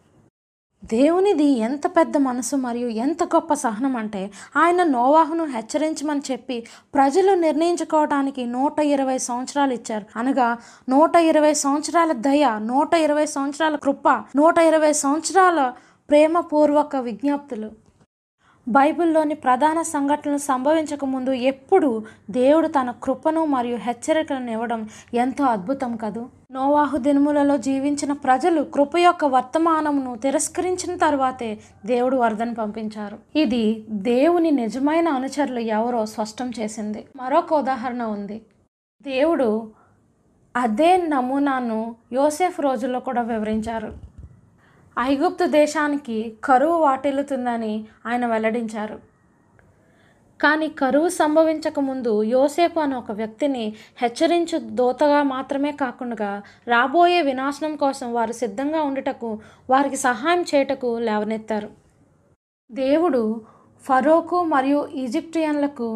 దేవునిది 0.85 1.45
ఎంత 1.45 1.87
పెద్ద 1.87 2.17
మనసు 2.17 2.57
మరియు 2.57 2.89
ఎంత 2.89 3.25
గొప్ప 3.25 3.55
సహనం 3.55 3.97
అంటే 3.97 4.31
ఆయన 4.57 4.83
నోవాహును 4.83 5.45
హెచ్చరించమని 5.45 6.21
చెప్పి 6.31 6.67
ప్రజలు 6.95 7.33
నిర్ణయించుకోవడానికి 7.35 8.47
నూట 8.47 8.79
ఇరవై 8.81 9.19
సంవత్సరాలు 9.19 9.73
ఇచ్చారు. 9.73 10.07
అనగా 10.17 10.59
నూట 10.89 11.17
ఇరవై 11.17 11.55
సంవత్సరాల 11.55 12.13
దయ 12.13 12.59
నూట 12.59 12.95
ఇరవై 12.95 13.27
సంవత్సరాల 13.27 13.77
కృప 13.77 14.09
నూట 14.09 14.59
ఇరవై 14.59 14.93
సంవత్సరాల 14.93 15.73
ప్రేమపూర్వక 16.09 16.97
విజ్ఞప్తులు. 16.97 17.88
బైబిల్లోని 18.69 19.35
ప్రధాన 19.35 19.83
సంఘటనలు 19.83 20.39
సంభవించక 20.39 21.05
ముందు 21.05 21.31
ఎప్పుడు 21.31 22.05
దేవుడు 22.31 22.69
తన 22.69 22.91
కృపను 23.03 23.45
మరియు 23.45 23.77
హెచ్చరికలను 23.77 24.51
ఇవ్వడం 24.51 24.89
ఎంతో 25.15 25.45
అద్భుతం 25.45 25.97
కదూ? 25.97 26.27
నోవాహు 26.51 26.97
దినములలో 26.97 27.59
జీవించిన 27.59 28.13
ప్రజలు 28.13 28.63
కృప 28.63 28.99
యొక్క 28.99 29.25
వర్తమానమును 29.25 30.17
తిరస్కరించిన 30.17 30.97
తర్వాతే 30.97 31.59
దేవుడు 31.87 32.17
వరదను 32.17 32.55
పంపించారు. 32.55 33.19
ఇది 33.37 33.85
దేవుని 33.91 34.51
నిజమైన 34.51 35.09
అనుచరులు 35.09 35.59
ఎవరో 35.59 36.07
స్పష్టం 36.07 36.51
చేసింది. 36.61 37.07
మరొక 37.17 37.55
ఉదాహరణ 37.55 38.03
ఉంది. 38.03 38.43
దేవుడు 39.03 39.71
అదే 40.57 40.97
నమూనాను 40.97 41.97
యోసెఫ్ 42.13 42.61
రోజుల్లో 42.61 43.01
కూడా 43.01 43.23
వివరించారు. 43.23 44.08
ఐగుప్తు 45.01 45.47
దేశానికి 45.47 46.37
కరువు 46.45 46.77
వాటిల్లుతుందని 46.79 47.87
ఆయన 48.07 48.27
వెల్లడించారు. 48.27 48.99
కానీ 50.41 50.69
కరువు 50.69 51.09
సంభవించక 51.09 51.81
ముందు 51.81 52.23
యోసేపు 52.23 52.81
అనే 52.81 52.95
ఒక 52.95 53.13
వ్యక్తిని 53.13 53.75
హెచ్చరించు 53.97 54.59
దోతగా 54.59 55.23
మాత్రమే 55.23 55.73
కాకుండా 55.73 56.43
రాబోయే 56.69 57.23
వినాశనం 57.23 57.77
కోసం 57.77 58.15
వారు 58.15 58.33
సిద్ధంగా 58.33 58.83
ఉండుటకు 58.83 59.41
వారికి 59.71 59.97
సహాయం 59.97 60.43
చేయుటకు 60.43 60.99
లేవనెత్తారు. 60.99 61.71
దేవుడు 62.71 63.23
ఫరోకు 63.85 64.45
మరియు 64.45 64.89
ఈజిప్టియన్లకు 64.95 65.89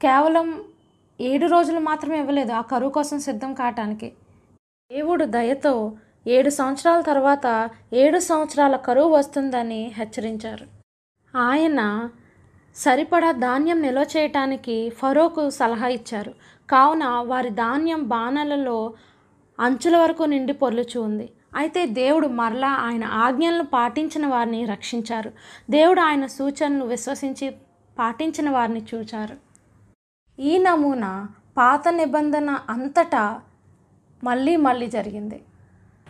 కేవలం 0.00 0.64
ఏడు 1.20 1.46
రోజులు 1.46 1.80
మాత్రమే 1.80 2.20
ఇవ్వలేదు 2.20 2.52
ఆ 2.52 2.60
కరువు 2.60 2.90
కోసం 2.90 3.18
సిద్ధం 3.18 3.54
కావటానికి 3.54 4.12
దేవుడు 4.90 5.24
దయతో 5.24 5.74
ఏడు 6.26 6.50
సంవత్సరాల 6.50 7.00
తర్వాత 7.00 7.70
ఏడు 7.92 8.18
సంవత్సరాల 8.18 8.76
కరువు 8.76 9.08
వస్తుందని 9.08 9.92
హెచ్చరించారు. 9.94 10.66
ఆయన 11.36 12.08
సరిపడా 12.76 13.32
ధాన్యం 13.32 13.82
నిల్వ 13.82 14.06
చేయటానికి 14.16 14.90
ఫరోకు 14.90 15.50
సలహా 15.50 15.88
ఇచ్చారు. 15.88 16.34
కావున 16.70 17.04
వారి 17.04 17.50
ధాన్యం 17.50 18.08
బాణలలో 18.08 18.94
అంచుల 19.60 19.96
వరకు 19.96 20.22
నిండి 20.22 20.52
పొర్లుచు 20.52 21.00
ఉంది. 21.00 21.30
అయితే 21.54 21.86
దేవుడు 21.86 22.28
మరలా 22.28 22.70
ఆయన 22.70 23.04
ఆజ్ఞలను 23.04 23.64
పాటించిన 23.64 24.26
వారిని 24.26 24.64
రక్షించారు. 24.64 25.32
దేవుడు 25.70 26.00
ఆయన 26.00 26.26
సూచనలు 26.26 26.84
విశ్వసించి 26.84 27.50
పాటించిన 27.98 28.50
వారిని 28.50 28.86
చూచారు. 28.94 29.36
ఈ 30.40 30.58
నమూనా 30.58 31.28
పాత 31.56 31.88
నిబంధన 31.88 32.50
అంతటా 32.50 33.40
మళ్ళీ 34.24 34.56
మళ్ళీ 34.56 34.86
జరిగింది. 34.86 35.42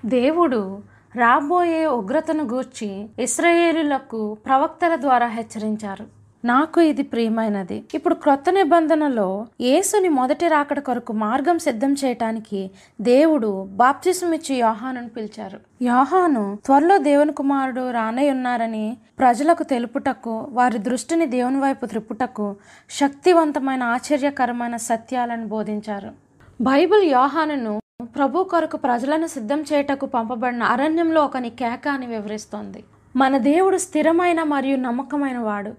దేవుడు 0.04 0.82
రాబోయే 1.14 1.86
ఉగ్రతను 1.86 2.44
గూర్చి 2.44 3.08
ఇస్రాయేలులకు 3.18 4.34
ప్రవక్తల 4.46 4.96
ద్వారా 4.96 5.26
హెచ్చరించారు. 5.26 6.04
నాకు 6.44 6.80
ఇది 6.80 7.02
ప్రియమైనది. 7.02 7.84
ఇప్పుడు 7.94 8.14
క్రొత్త 8.14 8.50
నిబంధనలో 8.50 9.46
యేసుని 9.60 10.08
మొదటి 10.08 10.48
రాకడ 10.48 10.78
కొరకు 10.78 11.12
మార్గం 11.12 11.58
సిద్ధం 11.58 11.92
చేయటానికి 11.92 12.70
దేవుడు 13.00 13.66
బాప్తిసమిచ్చి 13.66 14.54
యోహానును 14.56 15.08
పిలిచారు. 15.08 15.58
యోహాను 15.82 16.58
త్వరలో 16.64 16.98
దేవుని 16.98 17.32
కుమారుడు 17.32 17.90
రానై 17.90 18.30
ఉన్నారని 18.30 18.96
ప్రజలకు 19.18 19.62
తెలుపుటకు 19.62 20.46
వారి 20.50 20.78
దృష్టిని 20.78 21.26
దేవుని 21.26 21.58
వైపు 21.58 21.86
త్రిప్పుటకు 21.86 22.56
శక్తివంతమైన 22.90 23.82
ఆశ్చర్యకరమైన 23.82 24.76
సత్యాలను 24.76 25.46
బోధించారు. 25.46 26.12
బైబిల్ 26.60 27.04
యోహానును 27.10 27.81
ప్రభు 28.04 28.44
కొరకు 28.44 28.76
ప్రజలను 28.76 29.26
సిద్ధం 29.26 29.62
చేయటకు 29.62 30.06
పంపబడిన 30.06 30.62
అరణ్యంలో 30.62 31.24
ఒకని 31.24 31.50
కేక 31.50 31.88
అని 31.88 32.06
వివరిస్తోంది. 32.06 32.84
మన 33.16 33.38
దేవుడు 33.38 33.76
స్థిరమైన 33.76 34.42
మరియు 34.42 34.76
నమ్మకమైన 34.76 35.38
వాడు. 35.38 35.74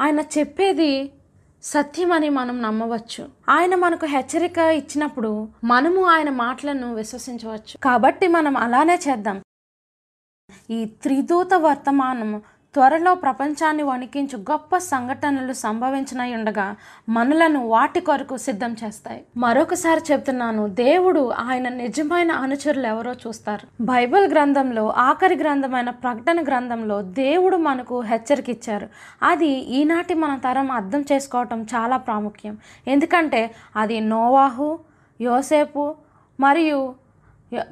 ఆయన 0.00 0.20
చెప్పేది 0.20 1.12
సత్యమని 1.62 2.28
మనం 2.28 2.62
నమ్మవచ్చు. 2.62 3.28
ఆయన 3.48 3.74
మనకు 3.74 4.06
హెచ్చరిక 4.06 4.58
ఇచ్చినప్పుడు 4.58 5.48
మనము 5.64 6.04
ఆయన 6.04 6.30
మాటలను 6.30 6.94
విశ్వసించవచ్చు. 6.94 7.78
కాబట్టి 7.82 8.28
మనం 8.28 8.56
అలానే 8.56 9.00
చేద్దాం. 9.08 9.42
ఈ 10.70 10.84
త్రిదూత 10.84 11.54
వర్తమానం 11.54 12.42
త్వరలో 12.78 13.12
ప్రపంచాన్ని 13.22 13.84
వణికించు 13.88 14.36
గొప్ప 14.50 14.78
సంఘటనలు 14.88 15.54
సంభవించినై 15.62 16.26
ఉండగా 16.36 16.66
మనలను 17.16 17.60
వాటి 17.72 18.00
కొరకు 18.08 18.36
సిద్ధం 18.44 18.72
చేస్తాయి. 18.82 19.20
మరొకసారి 19.44 20.02
చెప్తున్నాను 20.10 20.64
దేవుడు 20.80 21.22
ఆయన 21.46 21.68
నిజమైన 21.80 22.32
అనుచరులు 22.44 22.86
ఎవరో 22.86 23.12
చూస్తారు. 23.22 23.64
బైబిల్ 23.90 24.26
గ్రంథంలో 24.32 24.84
ఆఖరి 25.06 25.36
గ్రంథమైన 25.42 25.90
ప్రకటన 26.04 26.44
గ్రంథంలో 26.48 26.98
దేవుడు 27.02 27.56
మనకు 27.68 27.96
హెచ్చరిక 28.10 28.48
ఇచ్చారు 28.56 28.88
అది 29.30 29.50
ఈనాటి 29.78 30.16
మన 30.24 30.36
తరం 30.44 30.70
అర్థం 30.78 31.04
చేసుకోవటం 31.12 31.62
చాలా 31.74 31.98
ప్రాముఖ్యం. 32.08 32.54
ఎందుకంటే 32.94 33.42
అది 33.82 33.98
నోవాహు 34.12 34.68
యోసేపు 35.20 35.84
మరియు 36.40 36.78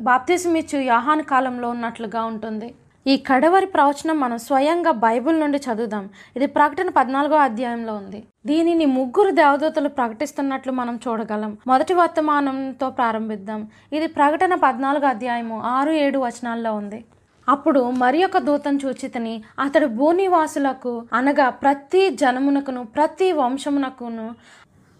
బాప్తిసమిచ్చు 0.00 0.78
యాహాన్ 0.92 1.22
కాలంలో 1.32 1.70
ఉన్నట్లుగా 1.76 2.24
ఉంటుంది. 2.32 2.68
ఈ 3.06 3.14
కడవరి 3.26 3.66
ప్రవచనం 3.66 4.20
మనం 4.20 4.38
స్వయంగా 4.38 4.90
బైబిల్ 4.90 5.36
నుండి 5.40 5.58
చదువుదాం. 5.66 6.08
ఇది 6.36 6.46
ప్రకటన 6.46 6.88
పద్నాలుగో 6.88 7.36
అధ్యాయంలో 7.36 7.92
ఉంది. 7.94 8.20
దీనిని 8.46 8.86
ముగ్గురు 8.94 9.30
దేవదూతలు 9.30 9.88
ప్రకటిస్తున్నట్లు 9.88 10.72
మనం 10.72 10.96
చూడగలం. 11.08 11.52
మొదటి 11.66 11.94
వర్తమానంతో 11.94 12.90
ప్రారంభిద్దాం. 12.90 13.68
ఇది 13.92 14.06
ప్రకటన 14.06 14.54
పద్నాలుగో 14.54 15.06
అధ్యాయము 15.06 15.60
ఆరు 15.60 15.90
ఏడు 15.90 16.18
వచనాల్లో 16.18 16.74
ఉంది. 16.74 17.04
అప్పుడు 17.48 17.80
మరి 18.02 18.24
ఒక 18.24 18.38
దూతను 18.38 18.80
చూచితని 18.84 19.42
అతడు 19.58 19.86
భూనివాసులకు 19.86 21.02
అనగా 21.12 21.48
ప్రతి 21.48 22.10
జనమునకును 22.10 22.84
ప్రతి 22.84 23.32
వంశమునకును 23.32 24.34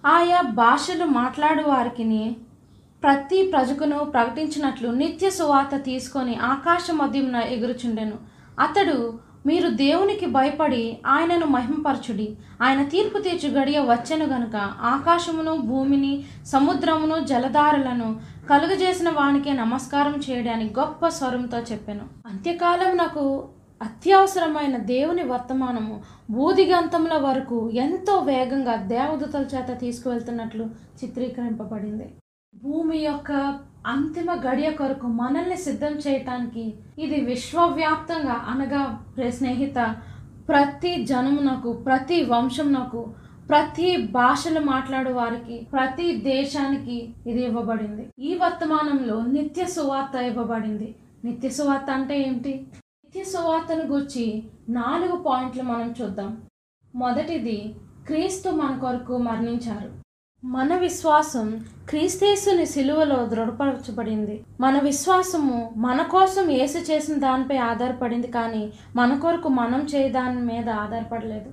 ఆయా 0.04 0.40
భాషలు 0.40 1.04
మాట్లాడు 1.04 1.62
వారికిని 1.62 2.25
ప్రతి 3.03 3.38
ప్రజకును 3.53 3.99
ప్రకటించినట్లు 4.15 4.88
నిత్య 4.91 5.31
సువార్త 5.31 5.75
తీసుకొని 5.85 6.35
ఆకాశ 6.53 6.87
మధ్యమున 6.93 7.37
ఎగురుచుండెను. 7.37 8.17
అతడు 8.59 8.97
మీరు 9.47 9.69
దేవునికి 9.69 10.26
భయపడి 10.26 10.99
ఆయనను 11.07 11.47
మహిమపరచుడి. 11.47 12.37
ఆయన 12.62 12.81
తీర్పు 12.88 13.19
తీర్చు 13.19 13.49
గడియ 13.49 13.79
వచ్చెను 13.81 14.26
గనుక 14.26 14.57
ఆకాశమును 14.83 15.57
భూమిని 15.57 16.25
సముద్రమును 16.47 17.19
జలధారలను 17.25 18.09
కలుగజేసిన 18.50 19.09
వానికే 19.11 19.53
నమస్కారం 19.53 20.17
చేయడానికి 20.31 20.75
గొప్ప 20.81 21.09
స్వరంతో 21.09 21.59
చెప్పాను. 21.59 22.05
అంత్యకాలం 22.26 22.97
నాకు 22.97 23.25
అత్యవసరమైన 23.81 24.76
దేవుని 24.76 25.23
వర్తమానము 25.23 26.03
బూదిగంతముల 26.31 27.17
వరకు 27.19 27.71
ఎంతో 27.87 28.15
వేగంగా 28.19 28.76
దేవదూతల 28.76 29.45
చేత 29.55 29.81
తీసుకువెళ్తున్నట్లు 29.81 30.65
చిత్రీకరింపబడింది. 31.00 32.07
భూమి 32.55 32.99
యొక్క 32.99 33.33
అంతిమ 33.93 34.29
గడియ 34.45 34.69
కొరకు 34.71 35.07
మనల్ని 35.21 35.57
సిద్ధం 35.57 35.93
చేయటానికి 36.05 36.65
ఇది 37.05 37.19
విశ్వవ్యాప్తంగా 37.31 38.37
అనగా 38.53 38.83
స్నేహిత 39.38 39.79
ప్రతి 40.49 40.93
జనమునకు 41.11 41.71
ప్రతి 41.87 42.19
వంశమునకు 42.33 43.03
ప్రతి 43.50 43.88
భాషలు 44.19 44.61
మాట్లాడు 44.71 45.11
వారికి 45.11 45.57
ప్రతి 45.73 46.07
దేశానికి 46.23 46.97
ఇది 47.31 47.41
ఇవ్వబడింది. 47.49 48.05
ఈ 48.19 48.31
వర్తమానంలో 48.43 49.19
నిత్య 49.35 49.67
సువార్త 49.75 50.15
ఇవ్వబడింది. 50.31 50.88
నిత్య 51.25 51.50
సువార్త 51.59 51.91
అంటే 51.91 52.17
ఏంటి 52.23 52.55
నిత్య 53.05 53.25
సువార్తను 53.35 53.85
గురించి 53.93 54.26
నాలుగు 54.81 55.17
పాయింట్లు 55.29 55.67
మనం 55.73 55.95
చూద్దాం. 56.00 56.33
మొదటిది 56.95 57.59
క్రీస్తు 58.09 58.49
మన 58.62 58.73
కొరకు 58.85 59.15
మరణించారు. 59.29 59.91
మన 60.49 60.76
విశ్వాసం 60.76 61.65
క్రీస్తేసుని 61.88 62.67
సిలువలో 62.67 63.26
దృఢపరచబడింది. 63.26 64.45
మన 64.61 64.79
విశ్వాసము 64.79 65.73
మన 65.76 66.03
కోసం 66.03 66.50
యేసు 66.50 66.79
చేసిన 66.79 67.15
దానిపై 67.19 67.57
ఆధారపడింది 67.57 68.26
కానీ 68.26 68.73
మన 68.97 69.19
కొరకు 69.19 69.49
మనం 69.49 69.81
చేయ 69.95 70.09
దాని 70.09 70.41
మీద 70.41 70.71
ఆధారపడలేదు. 70.71 71.50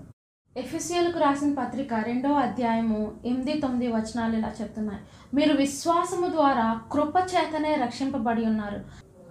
ఎఫ్ఎస్సీలకు 0.58 1.20
రాసిన 1.20 1.54
పత్రిక 1.54 1.94
రెండో 1.94 2.34
అధ్యాయము 2.34 3.12
ఎనిమిది 3.26 3.54
తొమ్మిది 3.60 3.92
వచనాలు 3.92 4.38
ఇలా 4.38 4.52
చెప్తున్నాయి. 4.62 5.00
మీరు 5.34 5.58
విశ్వాసము 5.58 6.28
ద్వారా 6.28 6.82
కృపచేతనే 6.92 7.76
రక్షింపబడి 7.76 8.46
ఉన్నారు. 8.46 8.82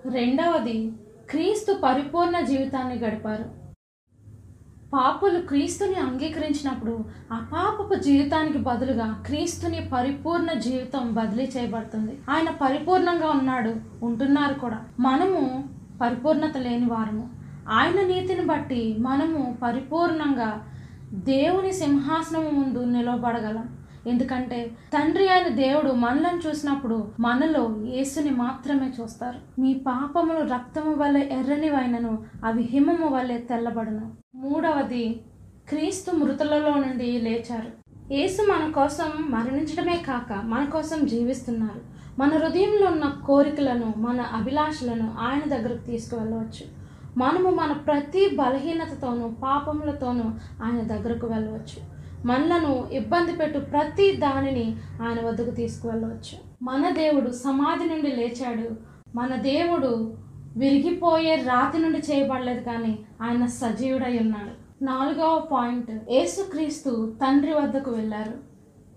రెండవది 0.09 0.93
క్రీస్తు 1.31 1.73
పరిపూర్ణ 1.85 2.41
జీవితాన్ని 2.41 2.95
గడిపారు. 2.95 3.62
పాపులు 4.93 5.41
క్రీస్తుని 5.41 5.95
అంగీకరించినప్పుడు 5.95 7.05
ఆ 7.33 7.47
పాపపు 7.53 7.95
జీవితానికి 7.95 8.59
బదులుగా 8.59 9.23
క్రీస్తుని 9.27 9.91
పరిపూర్ణ 9.93 10.53
జీవితం 10.53 11.15
బదిలీ 11.15 11.53
చేయబడుతుంది. 11.57 12.19
ఆయన 12.31 12.51
పరిపూర్ణంగా 12.51 13.31
ఉన్నాడు 13.31 13.75
ఉంటున్నారు 14.03 14.55
కూడా. 14.55 14.81
మనము 15.01 15.69
పరిపూర్ణత 16.01 16.57
లేని 16.57 16.87
వారము. 16.87 17.31
ఆయన 17.69 18.07
నీతిని 18.07 18.47
బట్టి 18.47 18.97
మనము 18.99 19.59
పరిపూర్ణంగా 19.63 20.63
దేవుని 21.15 21.73
సింహాసనం 21.73 22.45
ముందు 22.45 22.97
నిలబడగలం 22.97 23.69
ఎందుకంటే 24.07 24.71
తండ్రి 24.95 25.29
అయిన 25.29 25.49
దేవుడు 25.49 25.93
మనలను 25.93 26.49
చూసినప్పుడు 26.49 27.09
మనలో 27.21 27.77
యేసుని 27.85 28.31
మాత్రమే 28.31 28.93
చూస్తారు. 29.01 29.61
మీ 29.61 29.75
పాపములు 29.75 30.39
రక్తము 30.39 30.93
ఎర్రని 30.93 31.39
ఎర్రనివైనను 31.39 32.23
అవి 32.45 32.63
హిమము 32.63 33.09
వల్లే 33.09 33.39
తెల్లబడును. 33.39 34.13
మూడవది 34.35 35.21
క్రీస్తు 35.69 36.17
మృతులలో 36.17 36.75
నుండి 36.75 37.19
లేచారు. 37.19 37.83
యేసు 38.15 38.43
మన 38.43 38.71
కోసం 38.71 39.13
మరణించడమే 39.29 40.05
కాక 40.07 40.33
మన 40.45 40.65
కోసం 40.65 41.07
జీవిస్తున్నారు. 41.07 41.81
మన 42.19 42.29
హృదయంలో 42.29 42.91
ఉన్న 42.91 43.17
కోరికలను 43.27 43.95
మన 43.97 44.21
అభిలాషలను 44.21 45.15
ఆయన 45.19 45.57
దగ్గరకు 45.57 45.87
తీసుకువెళ్ళవచ్చు. 45.87 46.83
మనము 47.17 47.51
మన 47.51 47.73
ప్రతి 47.73 48.37
బలహీనతతోనూ 48.37 49.29
పాపములతోనూ 49.43 50.25
ఆయన 50.65 50.81
దగ్గరకు 50.81 51.27
వెళ్ళవచ్చు. 51.27 51.92
మనలను 52.27 52.89
ఇబ్బంది 52.93 53.33
పెట్టు 53.33 53.59
ప్రతి 53.59 54.17
దానిని 54.17 54.77
ఆయన 55.03 55.27
వద్దకు 55.27 55.51
తీసుకువెళ్ళవచ్చు. 55.51 56.39
మన 56.63 56.91
దేవుడు 56.91 57.31
సమాధి 57.31 57.89
నుండి 57.89 58.17
లేచాడు. 58.17 58.77
మన 59.17 59.37
దేవుడు 59.37 60.17
విరిగిపోయే 60.57 61.37
రాతి 61.37 61.79
నుండి 61.79 61.99
చేయబడలేదు 61.99 62.61
కానీ 62.61 62.99
ఆయన 63.23 63.47
సజీవుడై 63.47 64.19
ఉన్నాడు. 64.19 64.85
నాలుగవ 64.85 65.49
పాయింట్ 65.53 65.91
యేసుక్రీస్తు 66.11 67.15
తండ్రి 67.23 67.53
వద్దకు 67.53 67.91
వెళ్ళారు. 67.91 68.35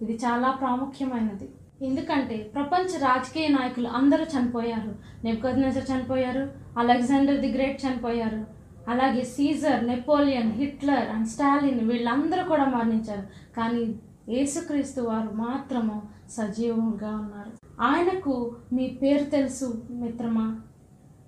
ఇది 0.01 0.15
చాలా 0.25 0.51
ప్రాముఖ్యమైనది. 0.51 1.49
ఎందుకంటే 1.85 2.51
ప్రపంచ 2.55 2.97
రాజకీయ 2.97 3.47
నాయకులు 3.47 3.88
అందరూ 3.88 4.23
చనిపోయారు. 4.23 4.95
నెబ్కద్నెజర్ 5.23 5.83
చనిపోయారు. 5.93 6.51
అలెగ్జాండర్ 6.79 7.39
ది 7.39 7.51
గ్రేట్ 7.51 7.85
చనిపోయారు. 7.85 8.64
అలాగే 8.89 9.24
Caesar 9.24 9.88
Napoleon 9.88 10.52
Hitler 10.52 11.10
and 11.10 11.28
Stalin 11.28 11.89
వీళ్ళందరూ 11.89 12.43
కూడా 12.43 12.65
మరణించారు. 12.65 13.54
కానీ 13.58 13.95
యేసుక్రీస్తు 14.30 15.02
వారు 15.02 15.30
మాత్రము 15.34 16.02
సజీవంగా 16.30 17.15
ఉన్నారు. 17.15 17.52
ఆయనకు 17.82 18.56
మీ 18.74 18.88
పేరు 18.88 19.24
తెలుసు 19.24 19.84
మిత్రమా? 19.89 20.62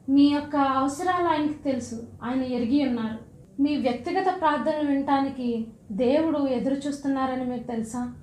మీ 0.09 0.25
యొక్క 0.27 0.55
అవసరాలు 0.55 1.27
ఆయనకి 1.27 1.53
తెలుసు. 1.53 2.03
ఆయన 2.23 2.43
ఎరిగి 2.43 2.87
ఉన్నారు. 2.87 3.17
మీ 3.61 3.75
వ్యక్తిగత 3.75 4.39
ప్రార్థనలు 4.39 4.87
వినటానికి 4.87 5.67
దేవుడు 5.91 6.47
ఎదురు 6.47 6.75
చూస్తున్నారని 6.75 7.45
మీకు 7.45 7.67
తెలుసా? 7.67 8.13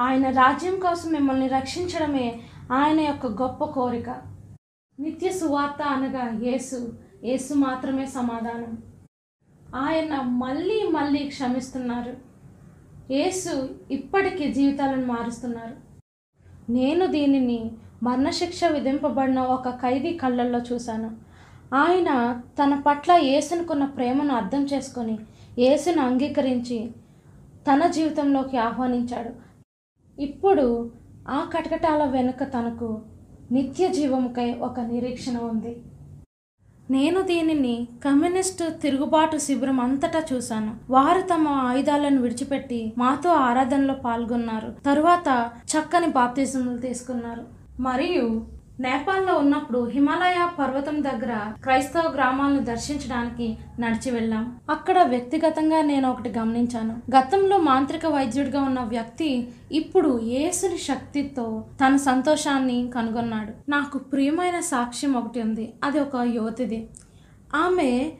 ఆయన 0.00 0.30
రాజ్యం 0.30 0.76
కోసం 0.78 1.12
మిమ్మల్ని 1.12 1.48
రక్షించడమే 1.48 2.40
ఆయన 2.72 3.00
యొక్క 3.00 3.26
గొప్ప 3.26 3.64
కోరిక. 3.64 4.10
నిత్య 5.00 5.28
సువార్త 5.28 5.82
అనగా 5.82 6.40
యేసు 6.42 6.92
యేసు 7.24 7.54
మాత్రమే 7.54 8.06
సమాధానం. 8.06 8.78
ఆయన 9.76 10.20
మళ్ళీ 10.20 10.88
మళ్ళీ 10.90 11.28
క్షమిస్తున్నారు. 11.28 12.16
యేసు 13.12 13.68
ఇప్పటికీ 13.90 14.52
జీవితాలను 14.52 15.06
మారుస్తున్నారు. 15.06 15.74
నేను 16.72 17.06
దీనిని 17.06 17.70
మరణశిక్ష 18.02 18.64
విధింపబడిన 18.64 19.40
ఒక 19.40 19.68
ఖైదీ 19.68 20.12
కళ్ళల్లో 20.12 20.58
చూశాను. 20.58 21.16
ఆయన 21.74 22.40
తన 22.62 22.82
పట్ల 22.86 23.12
యేసునుకున్న 23.12 23.84
ప్రేమను 23.84 24.34
అర్థం 24.34 24.64
చేసుకొని 24.64 25.18
యేసును 25.58 26.02
అంగీకరించి 26.02 26.90
తన 27.72 27.86
జీవితంలోకి 27.86 28.56
ఆహ్వానించాడు. 28.56 29.48
ఇప్పుడు 30.20 30.92
ఆ 31.28 31.50
కటకటాల 31.56 32.04
వెనుక 32.04 32.42
తనకు 32.42 33.02
నిత్య 33.52 33.88
జీవముకై 33.88 34.54
ఒక 34.54 34.80
నిరీక్షణ 34.80 35.38
ఉంది. 35.38 35.82
నేను 36.90 37.22
దీనిని 37.22 37.88
కమ్యూనిస్టు 38.04 38.70
తిరుగుబాటు 38.70 39.36
శిబిరం 39.38 39.80
అంతటా 39.80 40.22
చూశాను. 40.32 40.74
వారు 40.90 41.20
తమ 41.22 41.48
ఆయుధాలను 41.48 42.22
విడిచిపెట్టి 42.22 42.92
మాతో 42.98 43.30
ఆరాధనలో 43.30 43.94
పాల్గొన్నారు. 43.94 44.74
తరువాత 44.86 45.50
చక్కని 45.72 46.06
బాప్తిజములు 46.06 46.78
తీసుకున్నారు. 46.78 47.44
మరియు 47.80 48.57
నేపాల్లో 48.80 49.34
ఉన్నప్పుడు 49.34 49.88
హిమాలయ 49.88 50.48
పర్వతం 50.58 51.02
దగ్గర 51.02 51.52
క్రైస్తవ 51.62 52.12
గ్రామాలను 52.14 52.60
దర్శించడానికి 52.64 53.58
నడిచి 53.80 54.10
వెళ్ళాం. 54.10 54.56
అక్కడ 54.70 55.02
వ్యక్తిగతంగా 55.02 55.82
నేను 55.82 56.10
ఒకటి 56.10 56.30
గమనించాను. 56.38 56.94
గతంలో 57.18 57.58
మాంత్రిక 57.58 58.06
వైద్యుడిగా 58.06 58.62
ఉన్న 58.62 58.80
వ్యక్తి 58.80 59.48
ఇప్పుడు 59.72 60.20
యేసుని 60.22 60.78
శక్తితో 60.78 61.64
తన 61.86 61.96
సంతోషాన్ని 61.96 62.92
కనుగొన్నాడు. 62.94 63.70
నాకు 63.70 63.98
ప్రియమైన 63.98 64.60
సాక్ష్యం 64.60 65.12
ఒకటి 65.12 65.42
ఉంది. 65.42 65.72
అది 65.84 66.00
ఒక 66.00 66.16
యువతిది. 66.16 66.88
ఆమె 67.54 68.12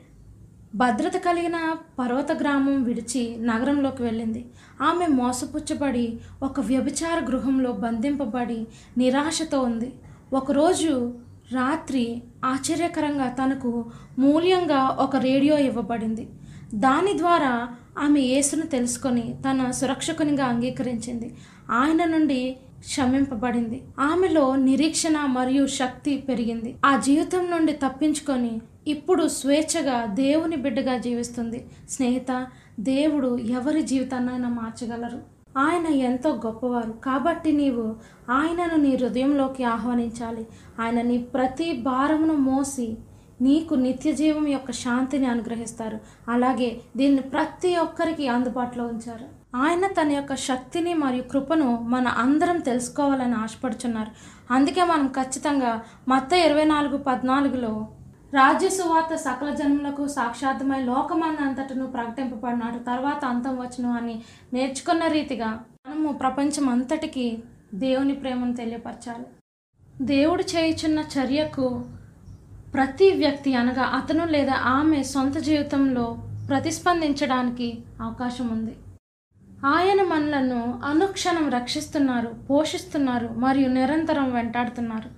భద్రత 0.75 1.17
కలిగిన 1.17 1.75
పర్వత 1.99 2.31
గ్రామం 2.31 2.83
విడిచి 2.83 3.37
నగరంలోకి 3.39 4.03
వెళ్ళింది. 4.03 4.45
ఆమె 4.81 5.07
మోసపుచ్చబడి 5.07 6.19
ఒక 6.43 6.59
వ్యభిచార 6.59 7.25
గృహంలో 7.25 7.71
బంధింపబడి 7.71 8.67
నిరాశతో 8.97 9.61
ఉంది. 9.61 9.93
ఒకరోజు 10.33 11.13
రాత్రి 11.51 12.21
ఆశ్చర్యకరంగా 12.45 13.29
తనకు 13.29 13.85
మూల్యంగా 14.19 14.87
ఒక 14.87 15.15
రేడియో 15.15 15.57
ఇవ్వబడింది. 15.57 16.27
దాని 16.73 17.17
ద్వారా 17.17 17.67
ఆమె 17.97 18.19
యేసును 18.19 18.65
తెలుసుకొని 18.65 19.35
తన 19.49 19.71
సురక్షకునిగా 19.71 20.45
అంగీకరించింది. 20.45 21.35
ఆయన 21.71 22.05
నుండి 22.05 22.57
క్షమింపబడింది. 22.79 23.81
ఆమెలో 23.99 24.55
నిరీక్షణ 24.55 25.25
మరియు 25.25 25.67
శక్తి 25.67 26.17
పెరిగింది. 26.17 26.75
ఆ 26.85 26.99
జీవితం 26.99 27.51
నుండి 27.51 27.73
తప్పించుకొని 27.73 28.61
ఇప్పుడు 28.87 29.27
స్వేచ్ఛగా 29.27 30.05
దేవుని 30.05 30.55
బిడ్డగా 30.55 30.97
జీవిస్తుంది. 30.97 31.65
స్నేహిత 31.89 32.47
దేవుడు 32.79 33.37
ఎవరి 33.37 33.81
జీవితాన్నైనా 33.81 34.49
మార్చగలరు? 34.49 35.38
ఆయన 35.59 35.87
ఎంతో 35.87 36.29
గొప్పవారు. 36.45 36.91
కాబట్టి 37.05 37.51
నీవు 37.51 37.95
ఆయనను 38.31 38.75
నీ 38.75 38.95
హృదయంలోకి 38.95 39.63
ఆహ్వానించాలి. 39.63 40.47
ఆయన 40.81 41.01
నీ 41.01 41.17
ప్రతి 41.17 41.73
భారమును 41.73 42.33
మోసి 42.33 42.97
నీకు 43.41 43.75
నిత్య 43.75 44.11
జీవం 44.11 44.47
యొక్క 44.47 44.71
శాంతిని 44.71 45.25
అనుగ్రహిస్తారు. 45.25 45.99
అలాగే 46.27 46.81
దీన్ని 46.97 47.21
ప్రతి 47.21 47.77
ఒక్కరికి 47.77 48.27
అందుబాటులో 48.27 48.85
ఉంచారు. 48.85 49.39
ఆయన 49.55 49.87
తన 49.87 50.11
యొక్క 50.11 50.35
శక్తిని 50.35 50.93
మరియు 50.93 51.23
కృపను 51.23 51.79
మన 51.81 52.07
అందరం 52.07 52.57
తెలుసుకోవాలని 52.59 53.35
ఆశపడుచున్నారు. 53.35 54.11
అందుకే 54.53 54.83
మనం 54.83 55.07
ఖచ్చితంగా 55.07 55.81
మత్త 56.07 56.33
ఇరవై 56.33 56.63
నాలుగు 56.63 56.97
పద్నాలుగులో 56.97 57.87
రాజ్య 58.33 58.67
సువార్త 58.69 59.13
సకల 59.15 59.49
జన్మలకు 59.55 60.03
సాక్షాత్మై 60.07 60.79
లోకమందంతటను 60.89 61.85
ప్రకటింపబడినాడు. 61.87 62.79
తర్వాత 62.79 63.21
అంతం 63.25 63.55
వచ్చును 63.61 63.89
అని 63.91 64.15
నేర్చుకున్న 64.53 65.03
రీతిగా 65.07 65.47
మనము 65.87 66.11
ప్రపంచం 66.13 66.69
అంతటికి 66.69 67.25
దేవుని 67.73 68.15
ప్రేమను 68.15 68.53
తెలియపరచాలి. 68.55 69.25
దేవుడు 70.11 70.43
చేయుచున్న 70.43 70.99
చర్యకు 71.15 71.67
ప్రతి 72.73 73.07
వ్యక్తి 73.11 73.53
అనగా 73.55 73.85
అతను 73.99 74.25
లేదా 74.25 74.57
ఆమె 74.75 74.99
సొంత 75.03 75.37
జీవితంలో 75.37 76.05
ప్రతిస్పందించడానికి 76.49 77.69
అవకాశం 78.01 78.47
ఉంది 78.47 78.75
ఆయన 79.65 80.01
మనలను 80.03 80.61
అనుక్షణం 80.83 81.49
రక్షిస్తున్నారు 81.49 82.29
పోషిస్తున్నారు 82.49 83.27
మరియు 83.45 83.69
నిరంతరం 83.69 84.27
వెంటాడుతున్నారు. 84.33 85.09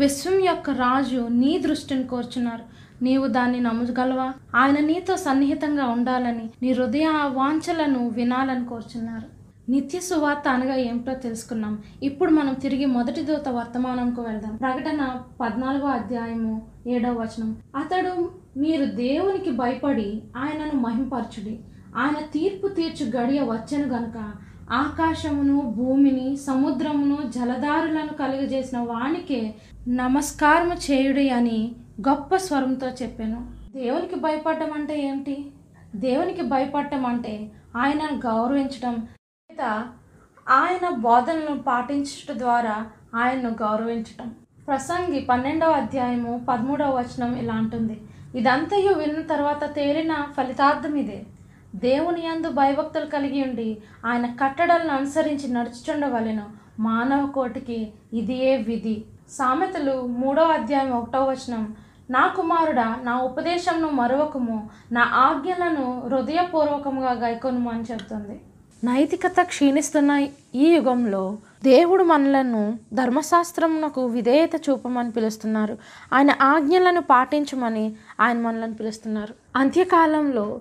విశ్వం 0.00 0.44
యొక్క 0.44 0.70
రాజు 0.70 1.28
నీ 1.30 1.58
దృష్టిని 1.58 2.04
కోర్చున్నారు. 2.04 2.62
నీవు 3.04 3.26
దాన్ని 3.26 3.60
నమ్మగలవా? 3.60 4.32
ఆయన 4.56 4.78
నీతో 4.84 5.16
సన్నిహితంగా 5.16 5.86
ఉండాలని 5.86 6.50
నీ 6.62 6.72
హృదయ 6.72 7.06
వాంఛలను 7.26 8.08
వినాలని 8.08 8.64
కోరుచున్నారు. 8.64 9.26
నిత్య 9.70 10.00
సువార్త 10.00 10.48
అనగా 10.48 10.74
ఏమిటో 10.76 11.14
తెలుసుకున్నాం. 11.14 11.78
ఇప్పుడు 12.02 12.30
మనం 12.30 12.54
తిరిగి 12.54 12.86
మొదటి 12.86 13.22
దూత 13.22 13.48
వర్తమానంకు 13.48 14.22
వెళ్దాం. 14.22 14.56
ప్రకటన 14.56 15.20
పద్నాలుగో 15.40 15.86
అధ్యాయము 15.86 16.66
ఏడవ 16.86 17.12
వచనం. 17.12 17.56
అతడు 17.76 18.30
మీరు 18.56 18.84
దేవునికి 18.84 19.50
భయపడి 19.50 20.22
ఆయనను 20.36 20.80
మహింపరచుడి. 20.80 21.58
ఆయన 21.96 22.26
తీర్పు 22.32 22.68
తీర్చు 22.68 23.10
గడియ 23.16 23.40
వచ్చను 23.40 23.86
గనుక 23.86 24.32
ఆకాశమును 24.72 25.60
భూమిని 25.60 26.36
సముద్రమును 26.36 27.18
జలదారులను 27.30 28.12
కలుగజేసిన 28.12 28.78
వానికే 28.78 29.54
నమస్కారము 29.88 30.74
చేయుడి 30.74 31.30
అని 31.30 31.72
గొప్ప 32.08 32.36
స్వరంతో 32.36 32.88
చెప్పాను. 32.88 33.50
దేవునికి 33.76 34.14
భయపడటం 34.14 34.72
అంటే 34.72 35.02
ఏమిటి 35.02 35.50
దేవునికి 35.94 36.42
భయపడటం 36.42 37.06
అంటే 37.06 37.50
ఆయనను 37.76 38.20
గౌరవించడం 38.26 38.94
లేదా 39.50 39.86
ఆయన 40.48 40.88
బోధనలను 40.94 41.62
పాటించడం 41.62 42.38
ద్వారా 42.38 42.86
ఆయన్ను 43.14 43.50
గౌరవించటం. 43.50 44.34
ప్రసంగి 44.68 45.20
పన్నెండవ 45.20 45.70
అధ్యాయము 45.70 46.46
పదమూడవ 46.48 46.98
వచనం 46.98 47.36
ఇలా 47.36 47.54
అంటుంది. 47.54 48.00
ఇదంతయు 48.34 48.94
విన్న 48.94 49.20
తర్వాత 49.22 49.74
తేలిన 49.74 50.14
ఫలితార్థం 50.36 50.94
ఇదే. 50.94 51.22
దేవుని 51.74 52.26
యందు 52.26 52.50
భయభక్తులు 52.50 53.06
కలిగి 53.06 53.42
ఉండి 53.42 53.78
ఆయన 54.06 54.26
కట్టడలను 54.26 54.94
అనుసరించి 54.94 55.52
నడుచుచుండవలెను. 55.52 56.42
మానవ 56.80 57.26
కోటికి 57.26 57.92
ఇదియే 58.12 58.56
విధి. 58.56 59.04
సామెతలు 59.30 60.06
మూడవ 60.06 60.44
అధ్యాయం 60.44 60.90
ఒకటవ 60.90 61.30
వచనం. 61.30 61.76
నా 62.10 62.26
కుమారుడా 62.26 62.96
నా 63.02 63.18
ఉపదేశంను 63.18 63.90
మరొకము 63.90 64.70
నా 64.92 65.02
ఆజ్ఞలను 65.02 66.02
హృదయపూర్వకముగా 66.08 67.12
గైకొనుము 67.12 67.70
అని 67.70 67.84
చెబుతుంది. 67.90 68.40
నైతికత 68.84 69.42
క్షీణిస్తున్న 69.42 70.26
ఈ 70.54 70.68
యుగంలో 70.74 71.38
దేవుడు 71.64 72.04
మనలను 72.04 72.78
ధర్మశాస్త్రమునకు 72.94 74.06
విధేయత 74.06 74.50
చూపమని 74.70 75.10
పిలుస్తున్నారు. 75.10 75.78
ఆయన 76.12 76.30
ఆజ్ఞలను 76.42 77.00
పాటించమని 77.00 77.96
ఆయన 78.20 78.40
మనలను 78.40 78.74
పిలుస్తున్నారు. 78.74 79.34
అంత్యకాలంలో 79.56 80.60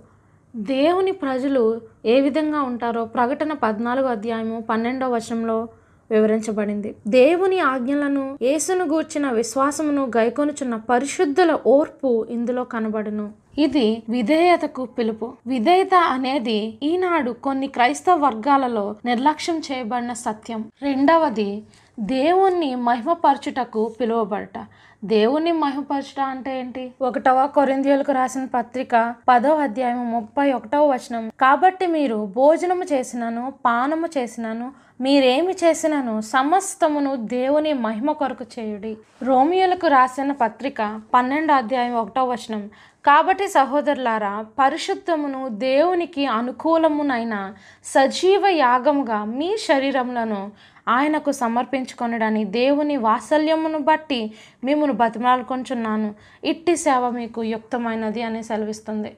దేవుని 0.60 1.12
ప్రజలు 1.12 1.82
ఏ 2.06 2.22
విధంగా 2.22 2.62
ఉంటారో 2.62 3.06
ప్రకటన 3.06 3.54
పద్నాలుగో 3.54 4.08
అధ్యాయము 4.08 4.66
పన్నెండవ 4.70 5.16
వచనంలో 5.16 5.68
వివరించబడింది. 6.12 6.96
దేవుని 7.08 7.60
ఆజ్ఞలను 7.60 8.38
యేసును 8.42 8.86
గూర్చిన 8.86 9.32
విశ్వాసమును 9.32 10.12
గైకొనుచున్న 10.18 10.76
పరిశుద్ధుల 10.76 11.60
ఓర్పు 11.68 12.28
ఇందులో 12.30 12.64
కనబడును. 12.64 13.32
ఇది 13.58 14.04
విధేయతకు 14.10 14.86
పిలుపు. 14.86 15.34
విధేయత 15.48 15.96
అనేది 15.96 16.78
ఈనాడు 16.84 17.32
కొన్ని 17.32 17.68
క్రైస్తవ 17.68 18.26
వర్గాలలో 18.26 18.96
నిర్లక్ష్యం 19.06 19.60
చేయబడిన 19.60 20.14
సత్యం. 20.14 20.66
రెండవది 20.82 21.64
దేవుణ్ణి 22.00 22.76
మహిమపరచుటకు 22.76 23.96
పిలువబడట. 24.00 24.66
దేవుణ్ణి 25.04 25.52
మహిమపరచుట 25.52 26.20
అంటే 26.20 26.60
ఏంటి? 26.60 26.92
ఒకటవ 27.02 27.48
కొరిందియులకు 27.48 28.12
రాసిన 28.12 28.46
పత్రిక 28.46 29.16
పదో 29.30 29.56
అధ్యాయం 29.56 30.12
ముప్పై 30.12 30.52
ఒకటవ 30.52 30.92
వచనం. 30.92 31.32
కాబట్టి 31.40 31.88
మీరు 31.88 32.32
భోజనము 32.36 32.84
చేసినను 32.84 33.54
పానము 33.66 34.08
చేసినను 34.18 34.72
మీరేమి 35.02 35.54
చేసినను 35.54 36.22
సమస్తమును 36.22 37.16
దేవుని 37.16 37.74
మహిమ 37.74 38.12
కొరకు 38.12 38.46
చేయుడి. 38.60 38.98
రోమియోలకు 39.24 39.88
రాసిన 39.88 40.32
పత్రిక 40.32 41.02
పన్నెండు 41.14 41.54
అధ్యాయం 41.54 41.96
ఒకటో 41.96 42.26
వచనం. 42.26 42.70
కాబట్టి 43.06 43.48
సహోదరులారా 43.48 44.46
పరిశుద్ధమును 44.60 45.48
దేవునికి 45.48 46.26
అనుకూలమునైన 46.26 47.54
సజీవ 47.86 48.48
యాగముగా 48.48 49.26
మీ 49.26 49.58
శరీరములను 49.58 50.52
ఆయనకు 50.90 51.32
సమర్పించుకొనడని 51.32 52.46
దేవుని 52.46 52.98
వాత్సల్యమును 52.98 53.80
బట్టి 53.80 54.34
మిమ్మను 54.64 54.94
బతిమాలుకొంచున్నాను. 54.94 56.16
ఇట్టి 56.44 56.76
సేవ 56.76 57.10
మీకు 57.10 57.44
యుక్తమైనది 57.44 58.22
అని 58.22 58.44
సెలవిస్తుంది. 58.44 59.18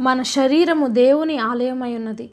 మన 0.00 0.22
శరీరము 0.22 0.86
దేవుని 0.86 1.38
ఆలయమై 1.38 1.94
ఉన్నది. 1.94 2.30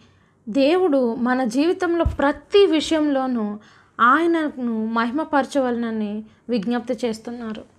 దేవుడు 0.49 1.15
మన 1.15 1.43
జీవితంలో 1.43 2.05
ప్రతి 2.19 2.65
విషయంలోనూ 2.65 3.59
ఆయనను 3.99 4.85
మహిమపరచవలనని 4.85 6.23
విజ్ఞప్తి 6.49 7.07
చేస్తున్నారు. 7.07 7.70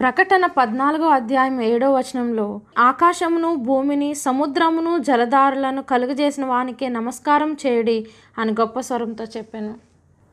ప్రకటన 0.00 0.46
పద్నాలుగో 0.46 1.06
అధ్యాయం 1.08 1.60
ఏడో 1.60 1.92
వచనంలో 1.92 2.60
ఆకాశమును 2.78 3.54
భూమిని 3.54 4.14
సముద్రమును 4.14 4.98
జలదారులను 4.98 5.82
కలుగజేసిన 5.82 6.44
వానికే 6.44 6.88
నమస్కారం 6.88 7.56
చేయడి 7.66 8.06
అని 8.38 8.52
గొప్ప 8.52 8.80
స్వరంతో 8.80 9.24
చెప్పాను. 9.24 9.74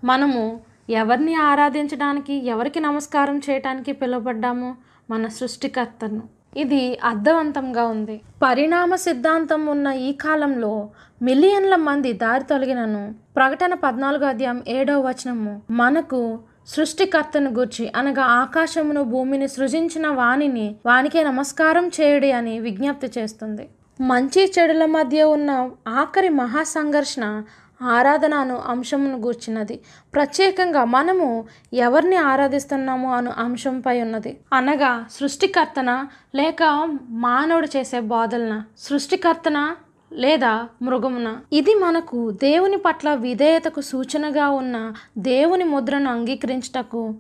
మనము 0.04 0.60
ఎవరిని 0.90 1.36
ఆరాధించడానికి 1.36 2.34
ఎవరికి 2.46 2.80
నమస్కారం 2.80 3.42
చేయటానికి 3.50 3.92
పిలువబడ్డాము 3.92 4.76
మన 5.10 5.28
సృష్టికర్తను. 5.28 6.22
ఇది 6.58 7.00
అర్థవంతంగా 7.04 7.86
ఉంది. 7.88 8.22
పరిణామ 8.42 8.96
సిద్ధాంతం 8.96 9.66
ఉన్న 9.66 9.88
ఈ 9.88 10.14
కాలంలో 10.14 10.90
మిలియన్ల 11.22 11.76
మంది 11.76 12.14
దారి 12.14 12.44
తొలగినను 12.44 13.16
ప్రకటన 13.36 13.74
పద్నాలుగో 13.74 14.26
అధ్యాయం 14.26 14.64
ఏడో 14.68 15.00
వచనము. 15.00 15.62
మనకు 15.72 16.40
సృష్టికర్తను 16.68 17.52
గూర్చి 17.52 17.92
అనగా 17.96 18.24
ఆకాశమును 18.24 19.04
భూమిని 19.04 19.48
సృజించిన 19.48 20.08
వాణిని 20.08 20.76
వానికే 20.86 21.24
నమస్కారం 21.24 21.88
చేయడి 21.88 22.32
అని 22.32 22.60
విజ్ఞప్తి 22.60 23.12
చేస్తుంది. 23.18 23.70
మంచి 24.02 24.54
చెడుల 24.60 24.86
మధ్య 24.86 25.24
ఉన్న 25.24 25.70
ఆఖరి 25.88 26.30
మహాసంఘర్షణ 26.30 27.44
ఆరాధనను 27.82 28.62
అంశమును 28.68 29.18
గూర్చినది. 29.18 29.80
ప్రత్యేకంగా 30.14 30.86
మనము 30.86 31.46
ఎవరిని 31.74 32.16
ఆరాధిస్తున్నాము 32.16 33.14
అను 33.14 33.32
అంశంపై 33.38 34.02
ఉన్నది. 34.02 34.38
అనగా 34.54 35.06
సృష్టికర్తన 35.12 36.08
లేక 36.36 36.64
మానవుడు 37.10 37.68
చేసే 37.78 38.00
బోధలన 38.00 38.64
సృష్టికర్తన 38.78 39.76
లేదా 40.14 40.68
మృగమున. 40.82 41.38
ఇది 41.54 41.76
మనకు 41.76 42.32
దేవుని 42.32 42.78
పట్ల 42.78 43.14
విధేయతకు 43.14 43.82
సూచనగా 43.82 44.50
ఉన్న 44.50 44.94
దేవుని 45.18 45.64
ముద్రను 45.64 46.10
అంగీకరించుటకు 46.10 47.14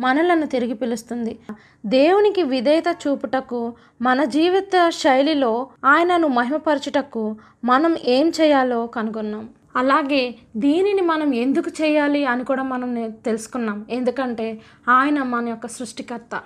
మనలను 0.00 0.46
తిరిగి 0.46 0.74
పిలుస్తుంది. 0.74 1.38
దేవునికి 1.86 2.42
విధేయత 2.42 2.96
చూపుటకు 3.06 3.72
మన 4.02 4.24
జీవిత 4.24 4.90
శైలిలో 4.90 5.68
ఆయనను 5.84 6.28
మహిమపరచుటకు 6.28 7.36
మనం 7.64 7.96
ఏం 8.04 8.32
చేయాలో 8.40 8.86
కనుగొన్నాం. 8.86 9.48
అలాగే 9.76 10.34
దీనిని 10.56 11.02
మనం 11.02 11.34
ఎందుకు 11.34 11.70
చేయాలి 11.82 12.24
అని 12.24 12.44
కూడా 12.44 12.62
మనం 12.62 13.10
తెలుసుకున్నాం. 13.10 13.86
ఎందుకంటే 13.90 14.60
ఆయన 14.88 15.22
మన 15.22 15.48
యొక్క 15.48 15.66
సృష్టికర్త. 15.66 16.42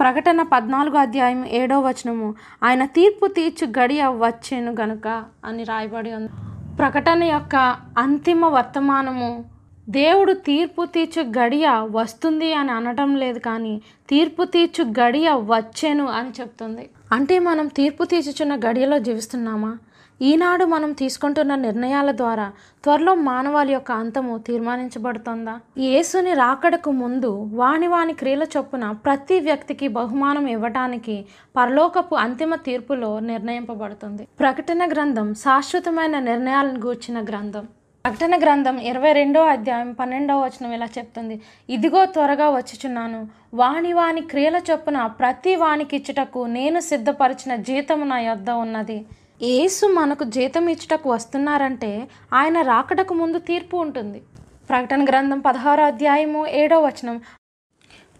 ప్రకటన 0.00 0.42
పద్నాలుగో 0.42 0.98
అధ్యాయం 0.98 1.46
ఏడో 1.46 1.80
వచనము. 1.80 2.34
ఆయన 2.62 2.84
తీర్పు 2.84 3.26
తీర్చు 3.26 3.66
గడియ 3.66 4.04
వచ్చేను 4.06 4.74
గనుక 4.80 5.24
అని 5.44 5.64
రాయబడి 5.64 6.12
ఉంది. 6.12 6.30
ప్రకటన 6.76 7.24
యొక్క 7.24 7.56
అంతిమ 7.98 8.46
వర్తమానము 8.46 9.44
దేవుడు 9.88 10.32
తీర్పు 10.32 10.84
తీర్చు 10.84 11.22
గడియ 11.22 11.68
వస్తుంది 11.90 12.54
అని 12.54 12.70
అనటం 12.70 13.16
లేదు 13.16 13.38
కానీ 13.38 13.82
తీర్పు 14.08 14.44
తీర్చు 14.44 14.84
గడియ 15.00 15.30
వచ్చేను 15.30 16.06
అని 16.06 16.30
చెప్తుంది. 16.40 16.90
అంటే 17.12 17.38
మనం 17.38 17.66
తీర్పు 17.66 18.04
తీర్చుచున్న 18.04 18.54
గడియలో 18.54 18.98
జీవిస్తున్నామా? 18.98 19.78
ఈనాడు 20.20 20.64
మనం 20.64 20.92
తీసుకుంటున్న 20.92 21.54
నిర్ణయాల 21.54 22.10
ద్వారా 22.10 22.52
త్వరలో 22.84 23.14
మానవాళి 23.14 23.72
యొక్క 23.72 23.92
అంతము 23.92 24.38
తీర్మానించబడుతుందా? 24.38 25.60
యేసుని 25.78 26.34
రాకడకు 26.34 26.90
ముందు 26.90 27.30
వాని 27.52 27.86
వాని 27.86 28.12
క్రియల 28.12 28.42
చొప్పున 28.42 28.90
ప్రతి 28.90 29.40
వ్యక్తికి 29.40 29.88
బహుమానం 29.88 30.46
ఇవ్వటానికి 30.46 31.26
పరలోకపు 31.56 32.14
అంతిమ 32.14 32.54
తీర్పులో 32.54 33.20
నిర్ణయింపబడుతుంది. 33.20 34.28
ప్రకటన 34.40 34.86
గ్రంథం 34.92 35.34
శాశ్వతమైన 35.34 36.18
నిర్ణయాలను 36.18 36.80
గూర్చిన 36.80 37.20
గ్రంథం. 37.20 37.66
ప్రకటన 38.04 38.38
గ్రంథం 38.42 38.78
ఇరవై 38.78 39.12
రెండో 39.12 39.42
అధ్యాయం 39.44 39.92
పన్నెండవ 39.92 40.40
వచనం 40.40 40.72
ఇలా 40.72 40.88
చెప్తుంది. 40.98 41.40
ఇదిగో 41.70 42.04
త్వరగా 42.06 42.50
వచ్చుచున్నాను. 42.50 43.28
వాణి 43.54 43.92
వాని 43.92 44.20
క్రియల 44.20 44.60
చొప్పున 44.70 45.06
ప్రతి 45.06 45.54
వానికి 45.56 45.96
ఇచ్చుటకు 45.96 46.46
నేను 46.46 46.80
సిద్ధపరిచిన 46.80 47.54
జీతము 47.56 48.04
నా 48.04 48.20
యొద్ద 48.20 48.50
ఉన్నది. 48.50 49.06
యేసు 49.42 49.86
మనకు 49.86 50.24
జీతం 50.24 50.68
ఇచ్చుటకు 50.68 51.10
వస్తున్నారంటే 51.10 52.08
ఆయన 52.32 52.62
రాకడకు 52.62 53.14
ముందు 53.14 53.38
తీర్పు 53.38 53.76
ఉంటుంది. 53.76 54.22
ప్రకటన 54.70 55.04
గ్రంథం 55.04 55.40
పదహారో 55.40 55.84
అధ్యాయము 55.84 56.46
ఏడో 56.46 56.80
వచనం. 56.80 57.20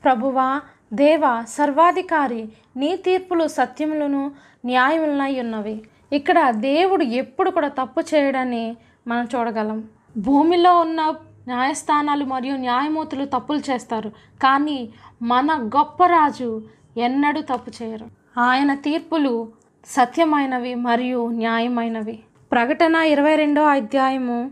ప్రభువా 0.04 0.60
దేవ 0.92 1.44
సర్వాధికారి 1.48 2.48
నీ 2.76 2.96
తీర్పులు 2.96 3.48
సత్యములను 3.48 4.32
న్యాయములనై 4.64 5.40
ఉన్నవి. 5.40 5.82
ఇక్కడ 6.12 6.50
దేవుడు 6.50 7.04
ఎప్పుడు 7.04 7.50
కూడా 7.50 7.68
తప్పు 7.68 8.00
చేయడని 8.00 8.76
మనం 9.06 9.24
చూడగలం. 9.24 9.84
భూమిలో 10.18 10.78
ఉన్న 10.78 11.14
న్యాయస్థానాలు 11.48 12.24
మరియు 12.24 12.56
న్యాయమూర్తులు 12.56 13.24
తప్పులు 13.24 13.58
చేస్తారు. 13.58 14.08
కానీ 14.42 14.92
మన 15.22 15.70
గొప్ప 15.78 16.06
రాజు 16.06 16.62
ఎన్నడూ 16.96 17.40
తప్పు 17.40 17.82
చేయరు. 17.82 18.06
ఆయన 18.40 18.74
తీర్పులు 18.74 19.63
సత్యమైనవి 19.86 20.74
మరియు 20.74 21.28
న్యాయమైనవి. 21.28 22.18
ప్రకటన 22.52 22.94
ఇరవై 22.94 23.34
రెండో 23.36 23.62
అధ్యాయము 23.62 24.50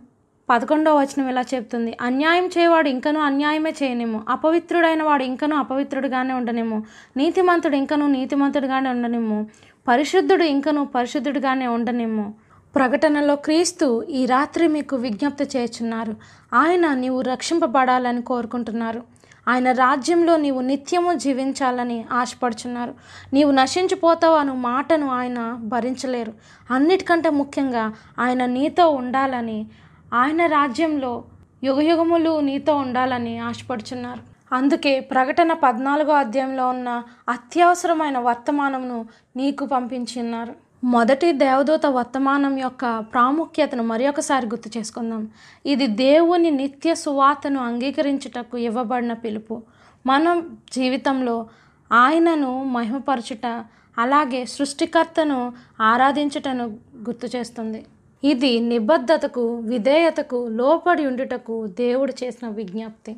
పదకొండో 0.50 0.94
వచనం 0.94 1.28
ఇలా 1.28 1.44
చెప్తుంది. 1.54 1.96
అన్యాయం 2.00 2.46
చేయవాడు 2.46 2.88
ఇంకనూ 2.88 3.20
అన్యాయమే 3.20 3.74
చేయనేమో 3.82 4.22
అపవిత్రుడైన 4.28 5.02
వాడు 5.02 5.22
ఇంకనూ 5.22 5.56
అపవిత్రుడుగానే 5.56 6.32
ఉండనేమో 6.32 6.82
నీతిమంతుడు 7.16 7.76
ఇంకనూ 7.76 8.06
నీతిమంతుడుగానే 8.06 8.90
ఉండనేమో 8.90 9.46
పరిశుద్ధుడు 9.88 10.42
ఇంకనూ 10.42 10.84
పరిశుద్ధుడుగానే 10.84 11.66
ఉండనేమో 11.66 12.34
ప్రకటనలో 12.74 13.36
క్రీస్తు 13.36 14.02
ఈ 14.10 14.26
రాత్రి 14.26 14.68
మీకు 14.68 14.96
విజ్ఞప్తి 14.96 15.58
చేస్తున్నారు. 15.58 16.14
ఆయన 16.54 16.94
నీవు 16.94 17.20
రక్షింపబడాలని 17.20 18.22
కోరుకుంటున్నారు. 18.22 19.11
ఆయన 19.48 19.72
రాజ్యంలో 19.72 20.36
నీవు 20.36 20.60
నిత్యము 20.60 21.12
జీవించాలని 21.14 22.04
ఆశపడుచున్నారు. 22.12 22.94
నీవు 23.32 23.52
నశించిపోతావు 23.52 24.36
అను 24.36 24.54
మాటను 24.54 25.10
ఆయన 25.10 25.58
భరించలేరు. 25.62 26.32
అన్నిటికంటే 26.70 27.30
ముఖ్యంగా 27.30 27.92
ఆయన 28.18 28.46
నీతో 28.46 28.88
ఉండాలని 28.90 29.66
ఆయన 30.14 30.46
రాజ్యంలో 30.46 31.24
యుగయుగములు 31.64 32.40
నీతో 32.40 32.76
ఉండాలని 32.76 33.38
ఆశపడుచున్నారు. 33.38 34.32
అందుకే 34.54 35.00
ప్రకటన 35.00 35.52
పద్నాలుగో 35.52 36.12
అధ్యాయంలో 36.12 36.68
ఉన్న 36.68 37.02
అత్యవసరమైన 37.28 38.18
వర్తమానమును 38.18 39.06
నీకు 39.36 39.66
పంపించున్నారు. 39.66 40.61
మొదటి 40.84 41.32
దేవదూత 41.32 41.86
వర్తమానం 41.86 42.58
యొక్క 42.58 42.98
ప్రాముఖ్యతను 42.98 43.82
మరొకసారి 43.82 44.46
గుర్తు 44.46 44.78
చేసుకుందాం. 44.78 45.28
ఇది 45.66 45.86
దేవుని 45.86 46.50
నిత్య 46.50 46.94
సువార్తను 46.94 47.60
అంగీకరించుటకు 47.60 48.56
ఇవ్వబడిన 48.58 49.12
పిలుపు. 49.12 49.62
మనం 50.06 50.56
జీవితంలో 50.72 51.46
ఆయనను 51.92 52.64
మహిమపరచుట 52.64 53.64
అలాగే 53.98 54.44
సృష్టికర్తను 54.44 55.52
ఆరాధించుటను 55.80 56.64
గుర్తు 56.98 57.36
చేస్తుంది. 57.36 57.86
ఇది 58.24 58.60
నిబద్ధతకు 58.60 59.56
విధేయతకు 59.56 60.48
లోపడి 60.50 61.06
ఉండుటకు 61.06 61.66
దేవుడు 61.66 62.12
చేసిన 62.24 62.48
విజ్ఞప్తి. 62.48 63.16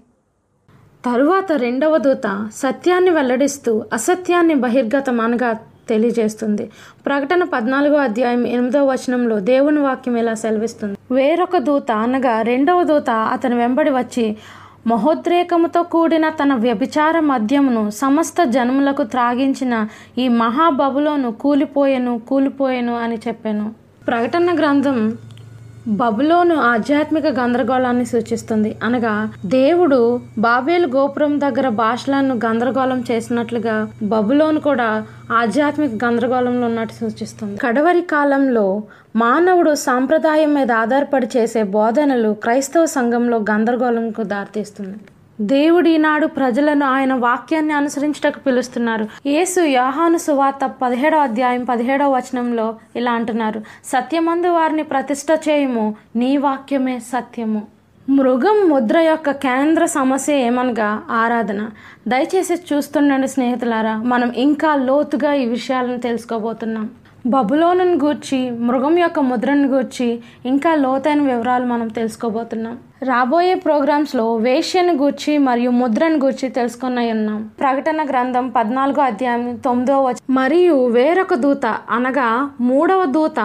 తరువాత 1.05 1.53
రెండవ 1.53 1.97
దూత 1.97 2.51
సత్యాన్ని 2.55 3.11
వెల్లడిస్తూ 3.11 3.85
అసత్యాన్ని 3.93 4.55
బహిర్గతం 4.55 5.21
అనగా 5.21 5.59
తెలియజేస్తుంది. 5.89 6.71
ప్రకటన 7.07 7.45
పద్నాలుగో 7.45 7.97
అధ్యాయం 7.97 8.47
ఎనిమిదో 8.47 8.87
వచనంలో 8.87 9.41
దేవుని 9.41 9.81
వాక్యం 9.81 10.17
ఇలా 10.17 10.35
సెలవిస్తుంది. 10.35 10.97
వేరొక 11.15 11.59
దూత 11.59 11.93
అనగా 11.93 12.43
రెండవ 12.43 12.83
దూత 12.83 13.11
అతని 13.11 13.55
వెంబడి 13.55 13.91
వచ్చి 13.91 14.37
మహోద్రేకముతో 14.87 15.83
కూడిన 15.83 16.29
తన 16.29 16.55
వ్యభిచార 16.55 17.21
మద్యమును 17.21 17.91
సమస్త 17.91 18.45
జనములకు 18.45 19.05
త్రాగించిన 19.05 19.89
ఈ 20.19 20.29
మహాబబులోను 20.29 21.33
కూలిపోయెను 21.33 22.19
కూలిపోయెను 22.19 22.97
అని 22.99 23.19
చెప్పాను. 23.29 23.73
ప్రకటన 24.07 24.59
గ్రంథం 24.59 25.19
బబులోను 25.89 26.55
ఆధ్యాత్మిక 26.55 27.27
గందరగోళాన్ని 27.27 28.05
సూచిస్తుంది. 28.05 28.77
అనగా 28.83 29.31
దేవుడు 29.47 30.21
బాబేలు 30.39 30.87
గోపురం 30.87 31.41
దగ్గర 31.41 31.69
భాషలను 31.69 32.35
గందరగోళం 32.35 33.05
చేసినట్లుగా 33.11 33.89
బబులోను 34.03 34.61
కూడా 34.61 35.07
ఆధ్యాత్మిక 35.31 36.05
గందరగోళంలో 36.05 36.67
ఉన్నట్టు 36.67 36.95
సూచిస్తుంది. 36.95 37.57
కడవరి 37.57 38.01
కాలంలో 38.01 38.83
మానవుడు 39.17 39.75
సాంప్రదాయం 39.75 40.55
మీద 40.55 40.73
ఆధారపడి 40.73 41.29
చేసే 41.37 41.63
బోధనలు 41.63 42.33
క్రైస్తవ 42.33 42.85
సంఘంలో 42.85 43.37
గందరగోళంకు 43.37 44.23
దారితీస్తుంది. 44.23 44.97
దేవుడు 45.41 45.89
ఈనాడు 45.89 46.27
ప్రజలను 46.27 46.87
ఆయన 46.87 47.15
వాక్యాన్ని 47.15 47.73
అనుసరించటకు 47.73 48.39
పిలుస్తున్నారు. 48.39 49.09
యేసు 49.27 49.61
యోహాను 49.61 50.19
సువార్త 50.19 50.71
పదిహేడో 50.83 51.19
అధ్యాయం 51.19 51.65
పదిహేడో 51.65 52.11
వచనంలో 52.11 52.75
ఇలా 52.97 53.13
అంటున్నారు. 53.13 53.63
సత్యమందు 53.85 54.47
వారిని 54.47 54.83
ప్రతిష్ట 54.83 55.27
చేయము 55.49 55.95
నీ 56.17 56.37
వాక్యమే 56.37 56.99
సత్యము. 56.99 57.63
మృగం 58.09 58.69
ముద్ర 58.69 58.99
యొక్క 58.99 59.31
కేంద్ర 59.31 59.85
సమస్య 59.85 60.35
ఏమనగా? 60.35 61.03
ఆరాధన. 61.11 61.71
దయచేసి 62.09 62.55
చూస్తుండండి 62.55 63.29
స్నేహితులారా 63.29 63.97
మనం 63.97 64.31
ఇంకా 64.31 64.75
లోతుగా 64.75 65.33
ఈ 65.33 65.47
విషయాలను 65.47 65.99
తెలుసుకోబోతున్నాం. 65.99 66.91
బబులోను 67.27 67.85
గూర్చి 67.85 68.51
మృగం 68.51 68.99
యొక్క 68.99 69.19
ముద్రను 69.21 69.69
గూర్చి 69.69 70.21
ఇంకా 70.47 70.75
లోతైన 70.75 71.21
వివరాలు 71.23 71.65
మనం 71.65 71.89
తెలుసుకోబోతున్నాం. 71.89 72.75
రాబోయే 73.03 73.55
ప్రోగ్రామ్స్లో 73.55 74.37
వేష్యను 74.37 74.93
గూర్చి 74.93 75.39
మరియు 75.39 75.71
ముద్రను 75.71 76.17
గూర్చి 76.17 76.49
తెలుసుకున్నాయి 76.49 77.11
ఉన్నాం. 77.11 77.51
ప్రకటన 77.61 78.05
గ్రంథం 78.09 78.49
పద్నాలుగో 78.49 79.03
అధ్యాయం 79.03 79.57
తొమ్మిదో 79.65 80.05
వచ్చి 80.05 80.21
మరియు 80.31 80.87
వేరొక 80.87 81.35
దూత 81.35 81.67
అనగా 81.91 82.51
మూడవ 82.61 83.05
దూత 83.05 83.41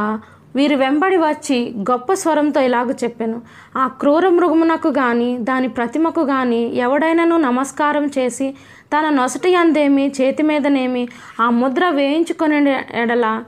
వీరి 0.55 0.75
వెంబడి 0.75 1.17
వచ్చి 1.17 1.75
గొప్ప 1.91 2.13
స్వరంతో 2.13 2.61
ఇలాగ 2.61 2.91
చెప్పాను. 3.03 3.41
ఆ 3.75 3.87
క్రూర 3.87 4.29
మృగమునకు 4.29 4.87
గాని 4.87 5.37
దాని 5.37 5.67
ప్రతిమకు 5.67 6.19
గాని 6.19 6.61
ఎవడైనాను 6.77 7.37
నమస్కారం 7.37 8.07
చేసి 8.17 8.49
తన 8.93 9.09
నొసటి 9.09 9.55
అందేమి 9.55 10.07
చేతి 10.21 10.43
మీదనేమి 10.43 11.07
ఆ 11.39 11.49
ముద్ర 11.49 11.89
వేయించుకునే 11.89 12.59
ఎడల 12.93 13.43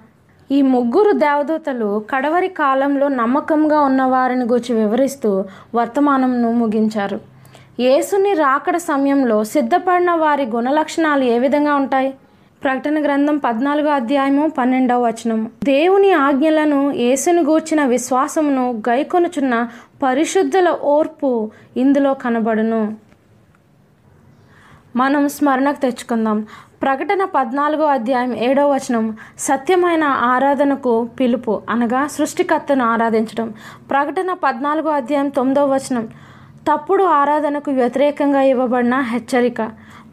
ఈ 0.52 0.62
ముగ్గురు 0.62 1.12
దేవదూతలు 1.12 2.06
కడవరి 2.10 2.48
కాలంలో 2.48 3.08
నమ్మకంగా 3.08 3.82
ఉన్న 3.82 4.04
వారిని 4.04 4.46
గురించి 4.46 4.76
వివరిస్తూ 4.76 5.46
వర్తమానంను 5.76 6.52
ముగించారు. 6.52 7.20
యేసుని 7.80 8.34
రాకడ 8.34 8.78
సమయంలో 8.78 9.44
సిద్ధపడిన 9.44 10.12
వారి 10.12 10.46
గుణలక్షణాలు 10.46 11.24
ఏ 11.24 11.40
విధంగా 11.40 11.76
ఉంటాయి? 11.76 12.14
ప్రకటన 12.64 13.04
గ్రంథం 13.04 13.38
పద్నాలుగో 13.38 13.90
అధ్యాయము 13.90 14.50
పన్నెండవ 14.50 15.08
వచనము 15.08 15.52
దేవుని 15.64 16.12
ఆజ్ఞలను 16.12 16.92
యేసుని 16.92 17.42
గూర్చిన 17.42 17.86
విశ్వాసమును 17.86 18.84
గైకొనుచున్న 18.90 19.68
పరిశుద్ధుల 20.04 20.70
ఓర్పు 20.70 21.52
ఇందులో 21.78 22.14
కనబడును. 22.14 22.96
మనం 24.96 25.30
స్మరణకు 25.30 25.82
తెచ్చుకుందాం. 25.82 26.46
ప్రకటన 26.82 27.24
పద్నాలుగో 27.24 27.86
అధ్యాయం 27.86 28.36
ఏడో 28.36 28.70
వచనం 28.70 29.18
సత్యమైన 29.40 30.04
ఆరాధనకు 30.04 31.04
పిలుపు 31.20 31.62
అనగా 31.70 32.08
సృష్టికర్తను 32.08 32.86
ఆరాధించడం. 32.86 33.54
ప్రకటన 33.90 34.34
పద్నాలుగో 34.34 34.90
అధ్యాయం 34.90 35.30
తొమ్మిదో 35.30 35.66
వచనం 35.66 36.10
తప్పుడు 36.68 37.04
ఆరాధనకు 37.04 37.72
వ్యతిరేకంగా 37.72 38.42
ఇవ్వబడిన 38.42 39.00
హెచ్చరిక. 39.00 39.62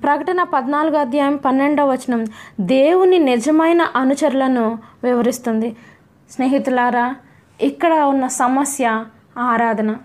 ప్రకటన 0.03 0.43
పద్నాలుగు 0.43 0.97
అధ్యాయం 0.97 1.37
పన్నెండవ 1.37 1.93
వచనం 1.93 2.25
దేవుని 2.61 3.19
నిజమైన 3.19 3.83
అనుచరులను 3.83 4.79
వివరిస్తుంది. 5.05 5.77
స్నేహితులారా 6.31 7.17
ఇక్కడ 7.61 7.93
ఉన్న 7.93 8.27
సమస్య 8.27 9.05
ఆరాధన. 9.39 9.97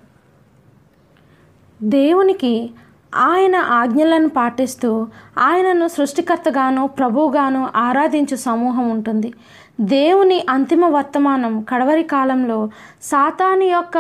దేవునికి 1.84 2.72
ఆయన 3.14 3.56
ఆజ్ఞలను 3.56 4.30
పాటిస్తూ 4.30 5.08
ఆయనను 5.38 5.88
సృష్టికర్తగాను 5.88 6.88
ప్రభువుగాను 6.88 7.70
ఆరాధించు 7.76 8.36
సమూహం 8.36 8.90
ఉంటుంది. 8.90 9.34
దేవుని 9.82 10.46
అంతిమ 10.50 10.86
వర్తమానం 10.86 11.62
కడవరి 11.70 12.04
కాలంలో 12.04 12.70
సాతాని 13.02 13.66
యొక్క 13.66 13.98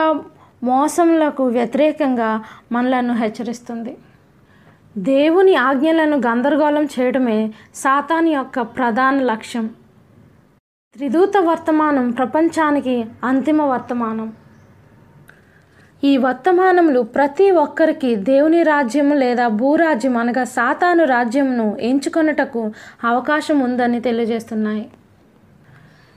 మోసములకు 0.64 1.44
వ్యతిరేకంగా 1.44 2.44
మనలను 2.72 3.14
హెచ్చరిస్తుంది. 3.14 3.98
దేవుని 4.98 5.56
ఆజ్ఞలను 5.56 6.18
గందరగోళం 6.18 6.86
చేయడమే 6.86 7.54
సాతాని 7.76 8.30
యొక్క 8.30 8.62
ప్రధాన 8.62 9.20
లక్ష్యం. 9.20 9.70
త్రిదూత 10.96 11.38
వర్తమానం 11.38 12.12
ప్రపంచానికి 12.12 13.06
అంతిమ 13.24 13.62
వర్తమానం. 13.62 14.34
ఈ 16.04 16.18
వర్తమానములు 16.18 17.02
ప్రతి 17.16 17.46
ఒక్కరికి 17.52 18.10
దేవుని 18.16 18.64
రాజ్యం 18.64 19.10
లేదా 19.24 19.48
భూరాజ్యం 19.60 20.16
అనగా 20.18 20.44
సాతాను 20.56 21.04
రాజ్యంను 21.04 21.68
ఎంచుకొనుటకు 21.90 22.62
అవకాశం 23.04 23.60
ఉందని 23.60 24.00
తెలియజేస్తున్నాయి. 24.00 24.84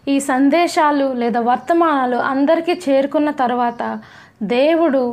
ఈ 0.09 0.17
సందేశాలు 0.33 1.07
లేదా 1.13 1.41
వర్తమానాలు 1.41 2.19
అందరికీ 2.33 2.75
చేరుకున్న 2.87 3.31
తర్వాత 3.43 3.83
దేవుడు 4.57 5.05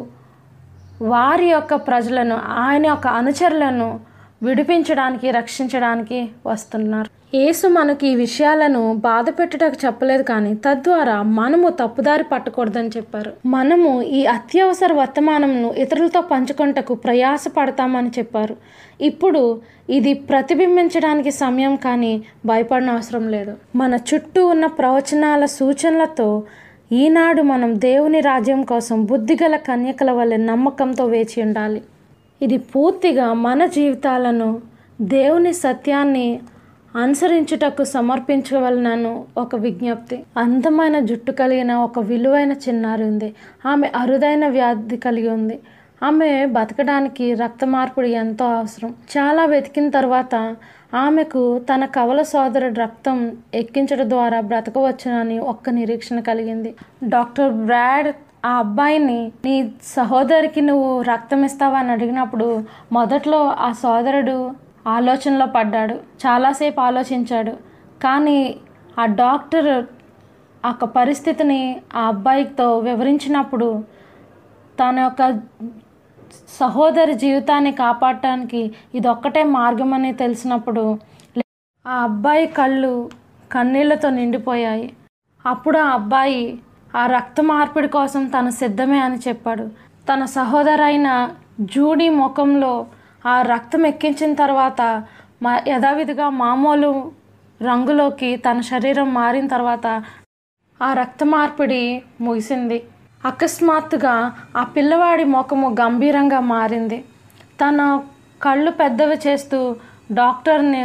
వారి 1.13 1.47
యొక్క 1.49 1.73
ప్రజలను 1.89 2.35
ఆయన 2.65 2.85
యొక్క 2.85 3.07
అనుచరులను 3.19 3.89
విడిపించడానికి 4.43 5.27
రక్షించడానికి 5.31 6.19
వస్తున్నారు. 6.45 7.09
యేసు 7.35 7.67
మనకి 7.67 8.07
ఈ 8.07 8.15
విషయాలను 8.15 8.93
బాధ 8.95 9.25
పెట్టుటకు 9.29 9.85
చెప్పలేదు 9.85 10.23
కానీ 10.23 10.55
తద్వారా 10.55 11.21
మనము 11.21 11.69
తప్పుదారి 11.69 12.23
పట్టకూడదని 12.23 12.87
చెప్పారు. 12.87 13.31
మనము 13.45 14.01
ఈ 14.01 14.25
అత్యవసర 14.25 14.93
వర్తమానంను 14.93 15.73
ఇతరులతో 15.73 16.21
పంచుకుంటకు 16.21 16.93
ప్రయాస 16.93 17.47
పడతామని 17.57 18.11
చెప్పారు. 18.19 18.55
ఇప్పుడు 19.01 19.61
ఇది 19.89 20.13
ప్రతిబింబించడానికి 20.13 21.31
సమయం 21.31 21.75
కానీ 21.75 22.23
భయపడిన 22.45 22.89
అవసరం 22.89 23.27
లేదు. 23.27 23.55
మన 23.75 23.93
చుట్టూ 23.95 24.47
ఉన్న 24.47 24.65
ప్రవచనాల 24.65 25.45
సూచనలతో 25.45 26.43
ఈనాడు 26.91 27.41
మనం 27.41 27.79
దేవుని 27.79 28.19
రాజ్యం 28.19 28.63
కోసం 28.63 29.05
బుద్ధిగల 29.05 29.55
కన్యకల 29.55 30.11
వల్ల 30.11 30.35
నమ్మకంతో 30.35 31.05
వేచి 31.05 31.41
ఉండాలి. 31.41 31.81
ఇది 32.41 32.57
పూర్తిగా 32.57 33.33
మన 33.33 33.65
జీవితాలను 33.65 34.61
దేవుని 35.01 35.53
సత్యాన్ని 35.53 36.27
అనుసరించుటకు 36.95 37.83
సమర్పించవలనను 37.83 39.25
ఒక 39.37 39.55
విజ్ఞప్తి. 39.55 40.23
అందమైన 40.37 40.99
జుట్టు 40.99 41.31
కలిగిన 41.31 41.73
ఒక 41.73 41.99
విలువైన 41.99 42.51
చిన్నారి 42.51 43.03
ఉంది. 43.03 43.33
ఆమె 43.65 43.91
అరుదైన 43.95 44.47
వ్యాధి 44.47 44.97
కలిగి 44.97 45.29
ఉంది. 45.29 45.59
ఆమె 46.03 46.45
బతకడానికి 46.45 47.33
రక్త 47.33 47.65
మార్పిడి 47.65 48.11
ఎంతో 48.11 48.45
అవసరం. 48.45 48.93
చాలా 49.17 49.45
వెతికిన 49.45 49.89
తర్వాత 49.89 50.55
ఆమెకు 50.93 51.59
తన 51.59 51.85
కవల 51.85 52.21
సోదరుడు 52.21 52.79
రక్తం 52.79 53.37
ఎక్కించడం 53.53 54.09
ద్వారా 54.09 54.41
బ్రతకవచ్చునని 54.41 55.39
ఒక్క 55.39 55.69
నిరీక్షణ 55.69 56.19
కలిగింది. 56.19 56.75
డాక్టర్ 57.03 57.53
బ్రాడ్ 57.53 58.09
ఆ 58.45 58.51
అబ్బాయిని 58.59 59.31
నీ 59.45 59.73
సహోదరికి 59.83 60.61
నువ్వు 60.61 61.01
రక్తం 61.01 61.45
ఇస్తావా 61.45 61.79
అని 61.79 61.91
అడిగినప్పుడు 61.91 62.63
మొదట్లో 62.91 63.41
ఆ 63.59 63.71
సోదరుడు 63.71 64.37
ఆలోచనలో 64.87 65.45
పడ్డాడు. 65.45 65.93
చాలాసేపు 65.93 66.81
ఆలోచించాడు. 66.81 67.51
కానీ 68.03 68.55
ఆ 68.99 69.05
డాక్టర్ 69.05 69.85
ఆ 70.65 70.71
పరిస్థితిని 70.71 71.81
ఆ 71.95 72.01
అబ్బాయితో 72.07 72.79
వివరించినప్పుడు 72.79 73.83
తన 74.79 74.99
యొక్క 74.99 75.39
సహోదరి 76.59 77.13
జీవితాన్ని 77.13 77.71
కాపాడటానికి 77.71 78.71
ఇదొక్కటే 78.95 79.43
మార్గమని 79.43 79.81
మార్గం 79.81 79.93
అని 79.93 80.13
తెలిసినప్పుడు 80.13 80.99
ఆ 81.87 81.91
అబ్బాయి 81.91 82.47
కళ్ళు 82.47 83.09
కన్నీళ్ళతో 83.51 84.09
నిండిపోయాయి. 84.09 84.93
అప్పుడు 85.45 85.77
ఆ 85.77 85.89
అబ్బాయి 85.89 86.59
ఆ 86.95 87.05
రక్త 87.05 87.41
మార్పిడి 87.41 87.87
కోసం 87.87 88.27
తను 88.27 88.49
సిద్ధమే 88.49 88.99
అని 88.99 89.17
చెప్పాడు. 89.27 89.69
తన 90.13 90.25
సహోదరైన 90.25 91.29
జూడీ 91.59 92.09
ముఖంలో 92.09 92.85
ఆ 93.25 93.41
రక్తం 93.41 93.85
ఎక్కించిన 93.85 94.33
తర్వాత 94.33 94.81
మా 95.43 95.61
యథావిధిగా 95.67 96.29
మామూలు 96.29 97.11
రంగులోకి 97.61 98.35
తన 98.35 98.61
శరీరం 98.61 99.13
మారిన 99.13 99.47
తర్వాత 99.47 99.87
ఆ 100.81 100.93
రక్త 100.93 101.23
మార్పిడి 101.23 101.83
ముగిసింది. 102.21 102.77
అకస్మాత్తుగా 103.25 104.15
ఆ 104.57 104.63
పిల్లవాడి 104.63 105.23
ముఖము 105.23 105.67
గంభీరంగా 105.81 106.39
మారింది. 106.39 106.99
తన 107.61 107.79
కళ్ళు 108.41 108.71
పెద్దవి 108.71 109.17
చేస్తూ 109.27 109.59
డాక్టర్ని 110.11 110.83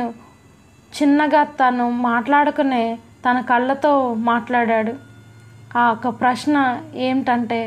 చిన్నగా 0.93 1.45
తను 1.61 1.91
మాట్లాడుకునే 1.91 2.99
తన 3.27 3.41
కళ్ళతో 3.41 4.15
మాట్లాడాడు. 4.15 4.95
ఆ 5.79 5.91
ఒక 5.93 6.09
ప్రశ్న 6.21 6.57
ఏమిటంటే 6.95 7.61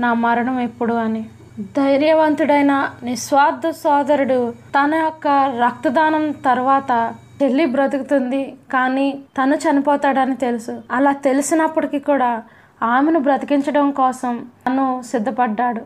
నా 0.00 0.12
మరణం 0.14 0.60
ఎప్పుడు 0.60 0.94
అని. 0.94 1.22
ధైర్యవంతుడైన 1.60 2.90
నిస్వార్థ 3.02 3.68
సోదరుడు 3.70 4.50
తన 4.50 4.94
యొక్క 4.94 5.28
రక్తదానం 5.62 6.30
తర్వాత 6.30 7.14
చెల్లి 7.42 7.66
బ్రతుకుతుంది. 7.66 8.54
కానీ 8.72 9.18
తను 9.42 9.56
చనిపోతాడని 9.56 10.36
తెలుసు. 10.36 10.82
అలా 10.90 11.12
తెలిసినప్పటికీ 11.12 11.98
కూడా 11.98 12.42
ఆమెను 12.82 13.18
బ్రతికించడం 13.18 13.90
కోసం 13.90 14.46
తను 14.66 15.02
సిద్ధపడ్డాడు. 15.02 15.82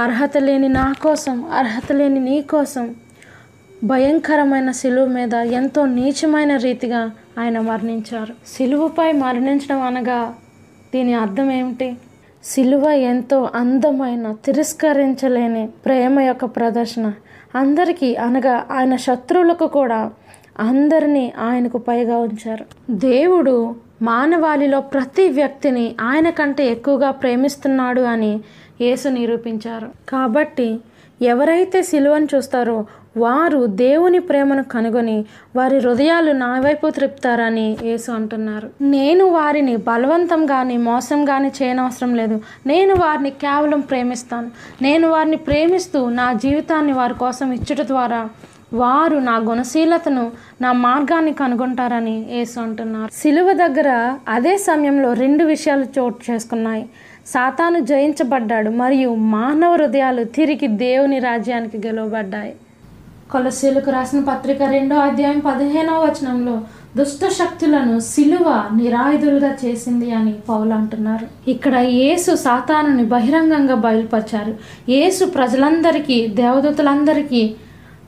అర్హత 0.00 0.36
లేని 0.36 0.68
నా 0.68 0.94
కోసం 1.02 1.44
అర్హత 1.52 1.92
లేని 1.92 2.20
నీ 2.20 2.42
కోసం 2.42 2.94
భయంకరమైన 3.84 4.70
సిలువు 4.70 5.06
మీద 5.06 5.34
ఎంతో 5.34 5.86
నీచమైన 5.86 6.56
రీతిగా 6.56 7.10
ఆయన 7.38 7.60
మరణించారు. 7.60 8.34
సిలువుపై 8.46 9.12
మరణించడం 9.12 9.82
అనగా 9.82 10.34
దీని 10.94 11.14
అర్థం 11.14 11.50
ఏమిటి? 11.50 11.96
సిలువ 12.44 12.84
ఎంతో 12.88 13.50
అందమైన 13.54 14.32
తిరస్కరించలేని 14.32 15.68
ప్రేమ 15.84 16.20
యొక్క 16.20 16.44
ప్రదర్శన. 16.44 17.12
అందరికీ 17.54 18.16
అనగా 18.16 18.66
ఆయన 18.70 18.96
శత్రువులకు 18.96 19.66
కూడా 19.66 20.10
అందరినీ 20.58 21.32
ఆయనకు 21.38 21.78
పైగా 21.78 22.18
ఉంచారు. 22.18 22.64
దేవుడు 22.90 23.74
మానవాళిలో 24.02 24.80
ప్రతి 24.80 25.28
వ్యక్తిని 25.28 25.94
ఆయన 26.00 26.30
కంటే 26.30 26.66
ఎక్కువగా 26.66 27.10
ప్రేమిస్తున్నాడు 27.10 28.00
అని 28.00 28.40
యేసు 28.80 29.08
నిరూపించారు. 29.08 29.90
కాబట్టి 30.08 30.68
ఎవరైతే 31.22 31.82
సిలువను 31.82 32.28
చూస్తారో 32.34 32.86
వారు 33.16 33.66
దేవుని 33.66 34.18
ప్రేమను 34.18 34.62
కనుగొని 34.62 35.24
వారి 35.56 35.78
హృదయాలు 35.78 36.32
నా 36.32 36.60
వైపు 36.60 36.90
త్రిప్తారని 36.90 37.76
యేసు 37.82 38.12
అంటున్నారు. 38.12 38.70
నేను 38.80 39.24
వారిని 39.24 39.76
బలవంతం 39.76 40.46
కానీ 40.46 40.76
మోసం 40.76 41.24
కానీ 41.24 41.52
చేయనవసరం 41.62 42.14
లేదు. 42.14 42.40
నేను 42.66 42.94
వారిని 42.94 43.30
కేవలం 43.30 43.80
ప్రేమిస్తాను. 43.80 44.50
నేను 44.82 45.08
వారిని 45.08 45.36
ప్రేమిస్తూ 45.36 46.08
నా 46.08 46.32
జీవితాన్ని 46.32 46.92
వారి 46.92 47.14
కోసం 47.14 47.52
ఇచ్చుట 47.52 47.80
ద్వారా 47.80 48.28
వారు 48.72 49.16
నా 49.16 49.36
గుణశీలతను 49.36 50.30
నా 50.60 50.72
మార్గాన్ని 50.72 51.32
కనుగొంటారని 51.32 52.26
యేసు 52.30 52.60
అంటున్నారు. 52.60 53.10
సిలువ 53.12 53.52
దగ్గర 53.52 54.14
అదే 54.28 54.56
సమయంలో 54.56 55.12
రెండు 55.12 55.44
విషయాలు 55.44 55.86
చోటు 55.98 56.32
చేసుకున్నాయి. 56.32 56.88
సాతాను 57.26 57.78
జయించబడ్డాడు 57.78 58.70
మరియు 58.70 59.14
మానవ 59.14 59.72
హృదయాలు 59.74 60.24
తిరిగి 60.24 60.66
దేవుని 60.66 61.18
రాజ్యానికి 61.18 61.86
గెలవబడ్డాయి. 61.86 62.54
కొలసీలకు 63.32 63.90
రాసిన 63.90 64.20
పత్రిక 64.20 64.62
రెండో 64.62 64.96
అధ్యాయం 64.96 65.38
పదిహేనవ 65.38 65.98
వచనంలో 66.04 66.60
దుష్ట 66.96 67.28
శక్తులను 67.28 68.00
సిలువ 68.00 68.64
నిరాయుధులుగా 68.76 69.50
చేసింది 69.64 70.10
అని 70.10 70.32
పౌలు 70.48 70.72
అంటున్నారు. 70.74 71.50
ఇక్కడ 71.50 71.74
యేసు 71.76 72.34
సాతానుని 72.34 73.04
బహిరంగంగా 73.04 73.74
బయలుపరిచారు. 73.74 74.54
యేసు 74.88 75.24
ప్రజలందరికీ 75.24 76.26
దేవదూతలందరికీ 76.26 77.54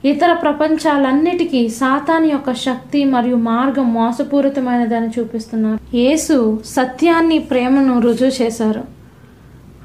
ఇతర 0.05 0.33
ప్రపంచాలన్నిటికీ 0.33 1.69
సాతాని 1.69 2.29
యొక్క 2.29 2.53
శక్తి 2.53 3.05
మరియు 3.05 3.37
మార్గం 3.37 3.95
మోసపూరితమైనదని 3.95 5.11
చూపిస్తున్నారు. 5.19 5.97
యేసు 5.97 6.61
సత్యాన్ని 6.67 7.39
ప్రేమను 7.39 8.01
రుజువు 8.01 8.43
చేశారు. 8.43 8.85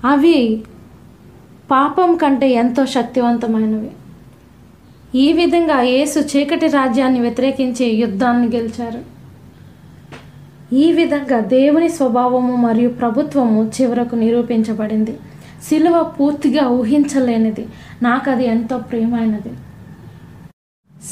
అవి 0.07 0.63
పాపం 1.71 2.15
కంటే 2.15 2.49
ఎంతో 2.49 2.85
శక్తివంతమైనవి. 2.85 3.91
ఈ 5.15 5.33
విధంగా 5.33 5.81
యేసు 5.81 6.19
చీకటి 6.19 6.67
రాజ్యాన్ని 6.67 7.19
వ్యతిరేకించి 7.19 7.85
యుద్ధాన్ని 7.85 8.57
గెలిచారు. 8.57 9.15
ఈ 10.75 10.91
విధంగా 10.91 11.39
దేవుని 11.39 11.89
స్వభావము 11.89 12.55
మరియు 12.55 12.89
ప్రభుత్వము 12.89 13.71
చివరకు 13.81 14.15
నిరూపించబడింది. 14.15 15.17
సిలువ 15.69 16.03
పూర్తిగా 16.19 16.67
ఊహించలేనిది. 16.67 17.67
నాకు 18.03 18.31
అది 18.31 18.47
ఎంతో 18.47 18.77
ప్రియమైనది. 18.77 19.49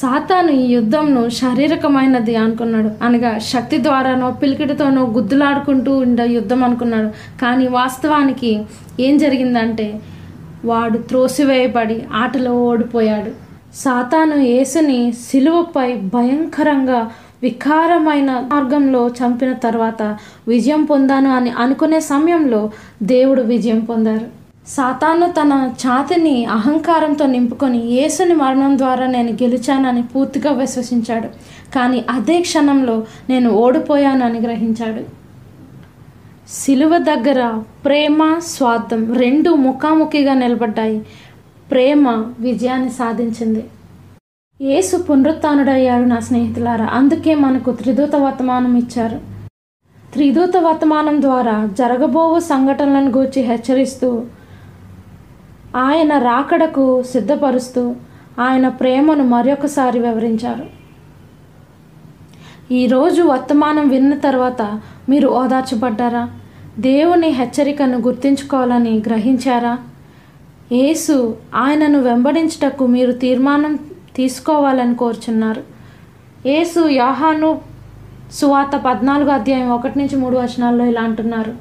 సాతాను 0.02 0.52
ఈ 0.52 0.74
యుద్ధంను 0.74 1.30
శారీరకమైనది 1.30 2.36
అనుకున్నాడు. 2.36 3.04
అనగా 3.04 3.38
శక్తి 3.38 3.84
ద్వారానో 3.84 4.32
పిలికిడితోనో 4.32 5.04
గుద్దులాడుకుంటూ 5.06 5.98
ఉండే 5.98 6.28
యుద్ధం 6.28 6.64
అనుకున్నాడు. 6.64 7.40
కానీ 7.42 7.68
వాస్తవానికి 7.68 8.62
ఏం 9.00 9.18
జరిగిందంటే 9.18 10.00
వాడు 10.66 10.98
త్రోసివేయబడి 10.98 12.04
ఆటలో 12.14 12.64
ఓడిపోయాడు. 12.64 13.53
సాతాను 13.82 14.36
యేసుని 14.36 15.14
సిలువపై 15.26 15.94
భయంకరంగా 15.94 17.00
వికారమైన 17.44 18.32
మార్గంలో 18.52 19.02
చంపిన 19.08 19.54
తర్వాత 19.54 20.02
విజయం 20.48 20.84
పొందాను 20.84 21.30
అని 21.36 21.52
అనుకునే 21.64 22.00
సమయంలో 22.00 22.72
దేవుడు 23.04 23.42
విజయం 23.42 23.80
పొందారు. 23.80 24.28
సాతాను 24.68 25.26
తన 25.32 25.54
ఛాతిని 25.84 26.46
అహంకారంతో 26.46 27.26
నింపుకొని 27.26 27.80
యేసుని 27.96 28.34
మరణం 28.34 28.78
ద్వారా 28.78 29.08
నేను 29.08 29.32
గెలిచానని 29.32 30.04
పూర్తిగా 30.04 30.52
విశ్వసించాడు. 30.52 31.30
కానీ 31.76 32.06
అదే 32.10 32.42
క్షణంలో 32.42 32.96
నేను 33.30 33.50
ఓడిపోయాను 33.50 34.26
అని 34.26 34.40
గ్రహించాడు. 34.40 35.04
సిలువ 36.50 36.98
దగ్గర 36.98 37.42
ప్రేమ 37.86 38.40
స్వార్థం 38.40 39.14
రెండు 39.14 39.50
ముఖాముఖిగా 39.50 40.34
నిలబడ్డాయి. 40.34 40.98
ప్రేమ 41.72 42.34
విజయాన్ని 42.40 42.90
సాధించింది. 42.90 43.66
యేసు 44.62 44.98
పునరుత్డయ్యాడు 44.98 46.04
నా 46.04 46.20
స్నేహితులారా 46.20 46.86
అందుకే 46.86 47.36
మనకు 47.36 47.72
త్రిదూత 47.72 48.16
వర్తమానం 48.16 48.76
ఇచ్చారు. 48.76 49.22
త్రిదూత 50.14 50.58
వర్తమానం 50.58 51.22
ద్వారా 51.22 51.70
జరగబోవు 51.78 52.40
సంఘటనలను 52.40 53.12
గూర్చి 53.12 53.42
హెచ్చరిస్తూ 53.42 54.26
ఆయన 55.76 56.18
రాకడకు 56.18 57.04
సిద్ధపరుస్తూ 57.04 57.96
ఆయన 58.40 58.68
ప్రేమను 58.68 59.24
మరొకసారి 59.24 60.00
వివరించారు. 60.00 60.66
ఈరోజు 62.74 63.22
వర్తమానం 63.22 63.90
విన్న 63.90 64.18
తర్వాత 64.18 64.82
మీరు 65.10 65.28
ఓదార్చబడ్డారా? 65.28 66.30
దేవుని 66.80 67.28
హెచ్చరికను 67.28 67.98
గుర్తుంచుకోవాలని 67.98 69.04
గ్రహించారా? 69.08 69.78
యేసు 70.72 71.36
ఆయనను 71.56 72.00
వెంబడించుటకు 72.02 72.86
మీరు 72.86 73.12
తీర్మానం 73.12 73.80
తీసుకోవాలని 74.16 74.96
కోరుచున్నారు. 74.96 75.64
యేసు 76.46 76.88
యాహాను 76.88 77.62
సువార్త 78.32 78.82
పద్నాలుగు 78.86 79.30
అధ్యాయం 79.30 79.70
ఒకటి 79.70 80.00
నుంచి 80.00 80.16
మూడు 80.16 80.38
వచనాల్లో 80.38 80.86
ఇలా 80.86 81.02
అంటున్నారు. 81.02 81.54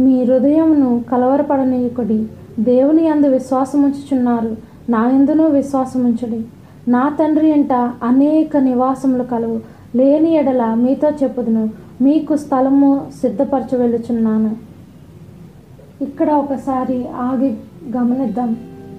మీ 0.00 0.24
హృదయమును 0.24 1.04
కలవరపడనీయకుడి 1.12 2.26
దేవుని 2.58 3.08
అందు 3.08 3.26
విశ్వాసముంచుచున్నారు. 3.26 4.56
నా 4.88 5.10
ఎందునూ 5.10 5.46
విశ్వాసముంచుడి. 5.46 6.44
నా 6.88 7.16
తండ్రి 7.20 7.50
ఎంట 7.50 7.72
అనేక 8.02 8.56
నివాసములు 8.56 9.24
కలవు 9.24 9.60
లేని 9.96 10.34
ఎడల 10.34 10.74
మీతో 10.74 11.10
చెప్పుదును. 11.10 11.70
మీకు 12.00 12.36
స్థలము 12.36 13.10
సిద్ధపరచ 13.20 13.76
వెళ్ళుచున్నాను. 13.76 14.56
ఇక్కడ 16.02 16.30
ఒకసారి 16.30 17.08
ఆగి 17.08 17.54
గమనిద్దాం. 17.96 18.56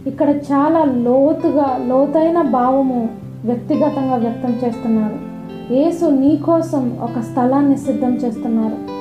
ఇక్కడ 0.08 0.30
చాలా 0.30 0.84
లోతుగా 0.84 1.84
లోతైన 1.88 2.42
భావము 2.42 3.10
వ్యక్తిగతంగా 3.46 4.16
వ్యక్తం 4.16 4.68
చేస్తున్నారు. 4.68 5.38
యేసు 5.74 6.06
నీ 6.06 6.38
కోసం 6.38 6.98
ఒక 7.02 7.20
స్థలాన్ని 7.20 7.78
సిద్ధం 7.78 8.14
చేస్తున్నారు. 8.14 8.98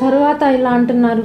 తరువాత 0.00 0.42
ఇలా 0.42 0.70
అంటున్నారు. 0.70 1.24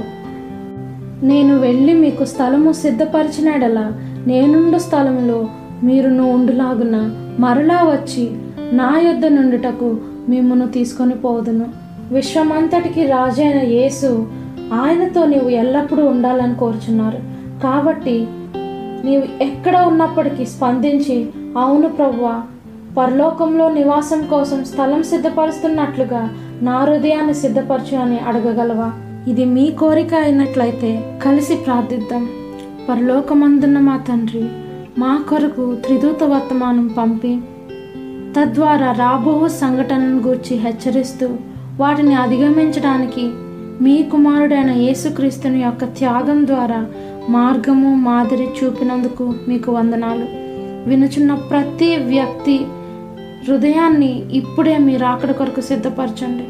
నేను 1.22 1.58
వెళ్ళి 1.58 1.92
మీకు 1.94 2.24
స్థలము 2.24 2.72
సిద్ధపరిచినాడలా 2.72 3.92
నేనుండు 4.26 4.78
స్థలంలో 4.78 5.48
మీరును 5.82 6.32
ఉండులాగున 6.32 7.16
మరలా 7.38 7.76
వచ్చి 7.76 8.30
నా 8.72 8.98
యొద్ద 8.98 9.26
నుండుటకు 9.26 9.96
మిమ్మను 10.28 10.68
తీసుకొని 10.68 11.14
పోదును. 11.14 11.66
విశ్వమంతటికి 12.12 13.06
రాజైన 13.06 13.58
యేసు 13.58 14.39
ఆయనతో 14.72 15.26
నీవు 15.26 15.48
ఎల్లప్పుడూ 15.48 16.06
ఉండాలని 16.06 16.54
కోరుచున్నారు. 16.54 17.18
కాబట్టి 17.62 18.26
నీవు 19.04 19.42
ఎక్కడ 19.42 19.76
ఉన్నప్పటికీ 19.76 20.46
స్పందించి 20.46 21.28
అవును 21.58 21.88
ప్రభువా 21.88 22.42
పరలోకంలో 22.98 23.72
నివాసం 23.72 24.26
కోసం 24.26 24.64
స్థలం 24.64 25.02
సిద్ధపరుస్తున్నట్లుగా 25.02 26.36
నా 26.62 26.78
హృదయాన్ని 26.78 27.34
సిద్ధపరచు 27.34 27.96
అని 27.96 28.18
అడగగలవా? 28.18 28.92
ఇది 29.28 29.44
మీ 29.44 29.70
కోరిక 29.70 30.14
అయినట్లయితే 30.14 31.18
కలిసి 31.22 31.54
ప్రార్థిద్దాం. 31.54 32.28
పరలోకమందున్న 32.88 33.78
మా 33.78 33.96
తండ్రి 33.96 34.48
మా 34.98 35.24
కొరకు 35.30 35.74
త్రిదూత 35.74 36.24
వర్తమానం 36.24 36.86
పంపి 36.86 37.38
తద్వారా 38.36 38.92
రాబో 38.92 39.48
సంఘటనను 39.48 40.20
గూర్చి 40.20 40.56
హెచ్చరిస్తూ 40.56 41.28
వాటిని 41.80 42.14
అధిగమించడానికి 42.14 43.30
మీ 43.80 44.02
కుమారుడైన 44.02 44.70
యేసుక్రీస్తుని 44.70 45.62
యొక్క 45.62 45.84
త్యాగం 45.84 46.46
ద్వారా 46.46 46.86
మార్గము 47.28 47.94
మాదిరి 47.94 48.48
చూపినందుకు 48.64 49.34
మీకు 49.48 49.72
వందనాలు. 49.72 50.26
వినుచున్న 50.88 51.34
ప్రతి 51.34 51.96
వ్యక్తి 51.96 52.60
హృదయాన్ని 53.48 54.32
ఇప్పుడే 54.32 54.78
మీరు 54.78 55.00
రాకడ 55.00 55.30
కొరకు 55.30 55.60
సిద్ధపరచండి. 55.60 56.44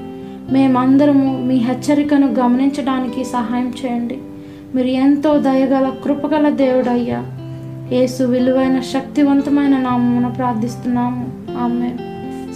మేమందరము 0.53 1.43
మీ 1.47 1.57
హెచ్చరికను 1.57 2.27
గమనించడానికి 2.27 3.25
సహాయం 3.25 3.73
చేయండి. 3.85 4.19
మీరు 4.75 4.87
ఎంతో 4.87 5.39
దయగల 5.39 5.93
కృపగల 6.05 6.49
దేవుడయ్యా. 6.49 7.27
యేసు 7.93 8.23
విలువైన 8.23 8.81
శక్తివంతమైన 8.81 9.79
నామమున 9.79 10.27
ప్రార్థిస్తున్నాము. 10.27 11.33
ఆమె 11.59 11.97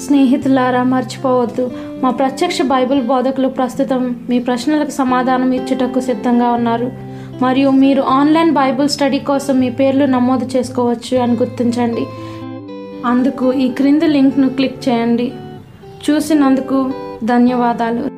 స్నేహితులారా 0.06 0.82
మర్చిపోవద్దు. 0.82 1.70
మా 2.05 2.11
ప్రత్యక్ష 2.11 2.62
బైబిల్ 2.62 3.02
బోధకులు 3.02 3.48
ప్రస్తుతం 3.48 4.16
మీ 4.30 4.38
ప్రశ్నలకు 4.38 4.90
సమాధానం 4.90 5.52
ఇచ్చుటకు 5.52 6.00
సిద్ధంగా 6.00 6.52
ఉన్నారు. 6.52 6.92
మరియు 7.42 7.70
మీరు 7.70 8.02
ఆన్లైన్ 8.02 8.52
బైబిల్ 8.52 8.88
స్టడీ 8.88 9.18
కోసం 9.18 9.61
మీ 9.61 9.70
పేర్లు 9.70 10.05
నమోదు 10.05 10.44
చేసుకోవచ్చు 10.57 11.18
అని 11.18 11.32
గుర్తించండి. 11.32 12.07
అందుకు 13.07 13.52
ఈ 13.52 13.68
క్రింది 13.68 14.07
లింక్ను 14.07 14.48
క్లిక్ 14.48 14.88
చేయండి. 14.88 15.32
చూసినందుకు 16.11 16.92
ధన్యవాదాలు. 17.24 18.13